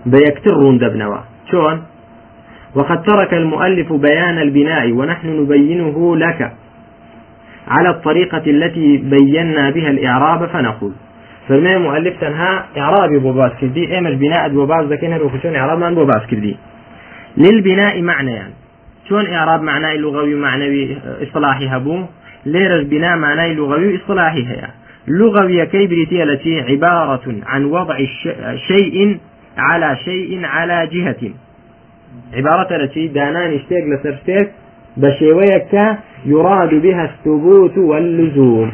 بيكترون 0.06 0.78
دبنوا. 0.78 1.18
شون 1.50 1.82
وقد 2.74 3.02
ترك 3.02 3.34
المؤلف 3.34 3.92
بيان 3.92 4.38
البناء 4.38 4.92
ونحن 4.92 5.28
نبينه 5.28 6.16
لك. 6.16 6.52
على 7.68 7.90
الطريقة 7.90 8.42
التي 8.46 8.96
بينا 8.96 9.70
بها 9.70 9.90
الإعراب 9.90 10.48
فنقول. 10.48 10.92
فرمي 11.48 11.76
مؤلف 11.76 12.20
تنها 12.20 12.66
إعرابي 12.78 13.18
بوباس 13.18 13.52
كردي 13.60 13.94
إيمش 13.94 14.14
بناء 14.14 14.48
بوباس 14.48 14.84
ذكينا 14.84 15.20
إعراب 15.56 15.78
من 15.78 15.94
بوباس 15.94 16.22
للبناء 17.36 18.02
معنى 18.02 18.32
يعني 18.32 18.52
شون 19.08 19.26
إعراب 19.26 19.62
معناه 19.62 19.94
لغوي 19.94 20.34
معنوي 20.34 20.96
إصطلاحي 21.22 21.66
هبو 21.66 22.04
ليرز 22.46 22.86
بناء 22.86 23.16
معناه 23.16 23.52
لغوي 23.52 23.96
إصطلاحي 23.96 24.46
هي 24.46 24.68
لغوي 25.08 25.66
كي 25.66 25.86
بريتي 25.86 26.22
التي 26.22 26.60
عبارة 26.60 27.34
عن 27.46 27.64
وضع 27.64 27.98
شيء 28.68 29.18
على 29.58 29.96
شيء 30.04 30.44
على 30.44 30.86
جهة 30.92 31.30
عبارة 32.34 32.76
التي 32.76 33.08
دانان 33.08 33.54
اشتيق 33.54 33.84
لسرشتيك 33.86 34.50
بشيويك 34.96 35.74
يراد 36.26 36.74
بها 36.74 37.04
الثبوت 37.04 37.78
واللزوم. 37.78 38.72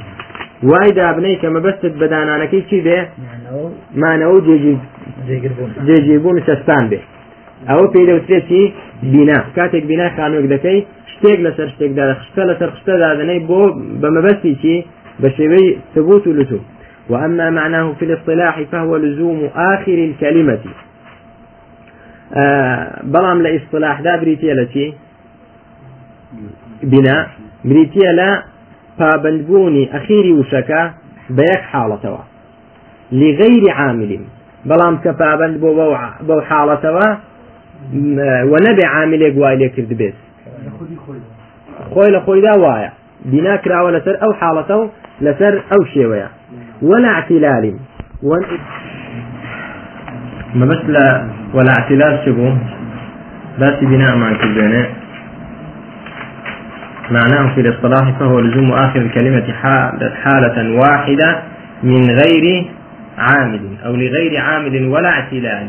وايدا 0.63 1.13
بنيك 1.13 1.45
ما 1.45 1.61
بس 1.61 1.87
بدانانك 1.87 2.51
كي 2.51 2.81
به 2.81 2.91
يعني 2.91 3.09
ما 3.95 4.17
نو 4.17 4.41
جيجي 4.41 4.79
زي 5.29 5.39
قربون 5.39 5.73
جيجيبون 5.87 6.43
سستان 6.43 6.89
به 6.89 7.01
ئەوە 7.69 7.87
پێی 7.93 8.07
دەوترێتی 8.11 8.63
بینا. 9.13 9.39
کاتێک 9.57 9.85
بینا 9.91 10.09
خانۆک 10.17 10.47
دەکەی 10.55 10.79
شتێک 11.13 11.39
لەسەر 11.47 11.69
شتێکدا 11.75 12.05
خشتە 12.21 12.43
لەسەر 12.51 12.71
خشتە 12.75 12.95
دادنەی 13.03 13.41
بۆ 13.49 13.61
بەمەبەستی 14.03 14.55
چی؟ 14.63 14.75
بە 15.23 15.29
شێوەی 15.37 15.69
ثبوت 15.95 16.25
و 16.27 16.33
لتو 16.39 16.61
وأما 17.11 17.51
معناه 17.51 17.87
في 17.99 18.05
الاصطلاح 18.09 18.63
فهو 18.73 18.97
لزوم 18.97 19.41
آخر 19.75 19.99
الكلمة. 20.09 20.65
آه 22.35 23.03
بلام 23.15 23.43
لإصطلاح 23.43 24.01
دا 24.01 24.17
بريتيا 24.17 24.55
لتي 24.55 24.95
بناء 26.83 27.27
بريتيا 27.65 28.13
لا 28.13 28.31
پابندبوونی 28.99 29.85
ئەخیری 29.95 30.33
وشەکە 30.39 30.83
بە 31.37 31.45
یەک 31.53 31.63
حاڵەتەوە. 31.73 32.23
لغەیری 33.13 33.71
عاملیم 33.71 34.25
بەڵام 34.69 34.95
کە 35.05 35.11
پابند 35.21 35.55
بۆ 35.63 35.71
بەو 36.29 36.41
حاڵەتەوە 36.49 37.09
م- 37.93 38.19
و 38.51 38.57
نەبێ 38.67 38.85
عاملێک 38.95 39.35
وای 39.37 39.57
لێ 39.61 39.69
کرد 39.77 39.93
بێت 40.01 40.15
خۆی 41.95 42.11
لە 42.15 42.21
خۆیدا 42.27 42.55
وایە 42.65 42.91
بنا 43.33 43.55
کراوە 43.65 43.91
لەسەر 43.97 44.17
ئەو 44.23 44.33
حاڵەتە 44.41 44.71
و 44.81 44.89
لەسەر 45.27 45.55
ئەو 45.71 45.83
شێوەیە 45.95 46.29
ولا 46.83 47.09
اعتلال. 47.17 47.65
ما 50.55 50.67
بس 50.67 50.83
لا 50.89 51.07
ولا 51.55 51.73
اعتلال 51.79 52.15
شبو. 52.25 52.49
بس 53.61 53.77
بناء 53.91 54.15
ما 54.17 54.29
كردنا 54.41 54.83
معناه 57.11 57.55
في 57.55 57.61
الاصطلاح 57.61 58.19
فهو 58.19 58.41
لزوم 58.41 58.73
آخر 58.73 59.01
الكلمة 59.01 59.53
حال- 59.53 60.13
حالة 60.23 60.57
واحدة 60.81 61.31
من 61.83 62.11
غير 62.11 62.45
عامل 63.19 63.61
أو 63.87 63.93
لغير 63.97 64.41
عامل 64.41 64.87
ولا 64.87 65.09
اعتلال. 65.09 65.67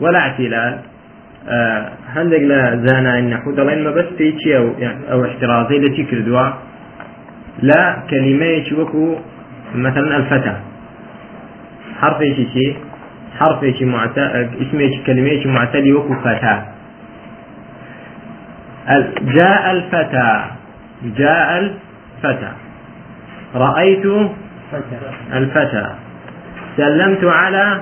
ولا 0.00 0.18
اعتلال. 0.18 0.78
آه، 1.48 1.88
هندق 2.14 2.38
لا 2.38 2.76
زانا 2.86 3.18
إن 3.18 3.36
حود 3.36 3.60
الله 3.60 3.74
ما 3.74 3.90
بس 3.90 4.04
تيجي 4.18 4.56
أو 4.56 4.74
يعني 4.78 5.12
أو 5.12 5.24
احترازي 5.24 5.76
التي 5.76 6.04
كردوا 6.04 6.48
لا 7.62 7.96
كلمة 8.10 8.64
وكو 8.78 9.16
مثلا 9.74 10.16
الفتى 10.16 10.56
حرف 12.00 12.20
إيش 12.20 12.36
شيء 12.36 12.76
حرف 13.38 13.62
إيش 13.64 13.82
معت 13.82 14.18
اسم 14.18 14.78
إيش 14.78 15.00
كلمة 15.06 15.28
إيش 15.30 15.46
معتلي 15.46 15.92
وكو 15.92 16.14
فتى 16.14 16.62
ال- 18.90 19.12
جاء 19.34 19.70
الفتى 19.72 20.44
جاء 21.18 21.58
الفتى 21.58 22.52
رأيت 23.54 24.06
الفتى 25.34 25.86
سلمت 26.76 27.24
على 27.24 27.80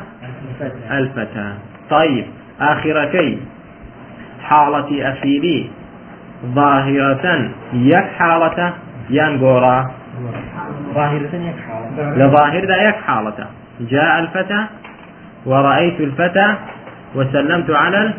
الفتى 0.90 1.52
طيب 1.90 2.24
آخرتي 2.60 3.38
حالة 4.44 5.12
أخيري 5.12 5.70
ظاهرة 6.44 7.50
يك 7.72 8.04
حالة 8.18 8.72
ينقورا 9.10 9.90
ظاهرة 10.94 11.34
يكحى 11.34 12.12
لظاهر 12.16 12.64
ذا 12.64 12.76
يك 12.88 12.94
حالة 12.94 13.46
جاء 13.80 14.18
الفتى 14.20 14.64
ورأيت 15.46 16.00
الفتى 16.00 16.54
وسلمت 17.14 17.70
على 17.70 18.12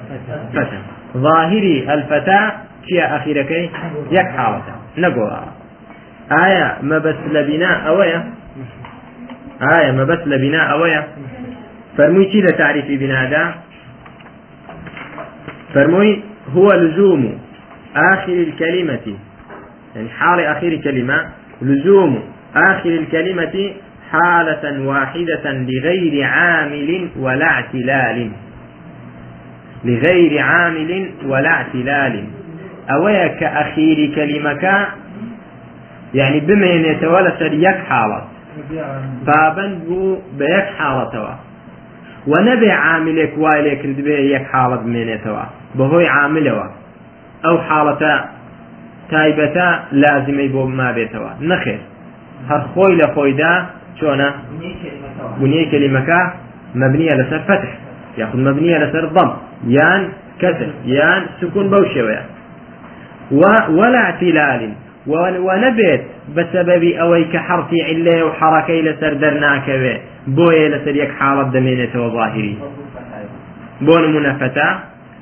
الفتى. 0.53 0.77
ظاهري 1.17 1.93
الفتى 1.93 2.51
شيء 2.89 3.15
أخيركي 3.15 3.69
يك 4.11 4.27
حالة 4.27 4.61
نقورا 4.97 5.45
آية 6.31 6.77
ما 6.81 6.97
بس 6.97 7.15
لبناء 7.31 7.87
أويا 7.87 8.23
آية 9.61 9.91
ما 9.91 10.03
بس 10.03 10.19
لبناء 10.25 10.71
أويا 10.71 11.07
فرموي 11.97 12.31
شي 12.31 12.41
لتعريف 12.41 12.85
بناء 12.87 13.29
ده 13.31 13.51
فرموي 15.73 16.23
هو 16.55 16.73
لزوم 16.73 17.39
آخر 17.95 18.33
الكلمة 18.33 19.15
يعني 19.95 20.09
حال 20.09 20.39
آخر 20.39 20.75
كلمة 20.75 21.25
لزوم 21.61 22.23
آخر 22.55 22.89
الكلمة 22.89 23.71
حالة 24.11 24.87
واحدة 24.87 25.51
لغير 25.51 26.23
عامل 26.23 27.09
ولا 27.19 27.45
اعتلال. 27.45 28.31
لغير 29.85 30.41
عامل 30.41 31.11
ولا 31.25 31.49
اعتلال. 31.49 32.23
أويا 32.91 33.27
كأخير 33.27 34.15
كلمة 34.15 34.87
يعني 36.13 36.39
بما 36.39 36.65
يتولى 36.65 37.35
يك 37.41 37.77
حالة. 37.89 38.27
پابند 39.27 39.75
بوو 39.87 40.21
بە 40.37 40.45
یەک 40.55 40.67
حاڵەتەوە 40.77 41.33
و 42.31 42.33
نەبێ 42.47 42.71
عاملێک 42.85 43.33
وای 43.37 43.61
لێ 43.65 43.75
کرد 43.81 43.99
بێ 44.05 44.17
یەک 44.35 44.45
حاڵت 44.51 44.83
بەهۆی 45.77 46.07
عاملەوە 46.15 46.67
ئەو 47.45 47.55
حاڵەتە 47.67 48.13
تایبەتە 49.11 49.67
لازمەی 50.03 50.49
بۆ 50.53 50.61
ما 50.79 50.89
بێتەوە 50.97 51.31
نەخێر 51.49 51.81
هەر 52.49 52.61
خۆی 52.73 52.93
لە 53.01 53.07
خۆیدا 53.15 53.53
شونا؟ 53.99 54.33
بنية 55.39 55.71
كلمة 55.71 56.33
مبنية 56.75 57.13
لسر 57.13 57.39
فتح. 57.39 57.77
ياخذ 58.17 58.37
مبنية 58.37 58.77
لسر 58.77 59.05
ضم. 59.05 59.31
يان 59.67 60.09
كسر. 60.41 60.69
يان 60.85 61.25
سكون 61.41 61.69
بوشوية 61.69 62.25
ولا 63.69 63.97
اعتلال. 63.97 64.73
ونبت 65.07 66.01
بسبب 66.35 66.83
أويك 66.83 67.37
حرفي 67.37 67.83
علة 67.83 68.23
وحركي 68.25 68.81
لسر 68.81 69.13
درناك 69.13 69.99
بوية 70.27 70.67
لسر 70.67 70.95
يك 70.95 71.11
حالة 71.19 71.43
دمينة 71.43 71.93
وظاهري. 71.95 72.57
بون 73.81 74.13
منافتا. 74.15 74.79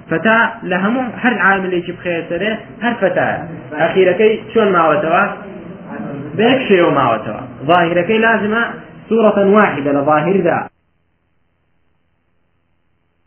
فتا 0.09 0.49
لهمو 0.63 1.01
هر 1.21 1.33
عامل 1.39 1.73
يجيب 1.73 1.95
خير 2.03 2.25
سره 2.29 2.57
هر 2.81 2.93
فتا. 2.93 3.47
أخيركي 3.73 4.41
شون 4.53 4.71
معوتوا 4.71 5.27
بيك 6.35 6.59
شيء 6.67 6.89
معوتوا 6.89 7.41
ظاهركي 7.65 8.17
لازمة 8.17 8.65
صورة 9.09 9.47
واحدة 9.47 9.91
لظاهر 9.91 10.37
ذا 10.37 10.69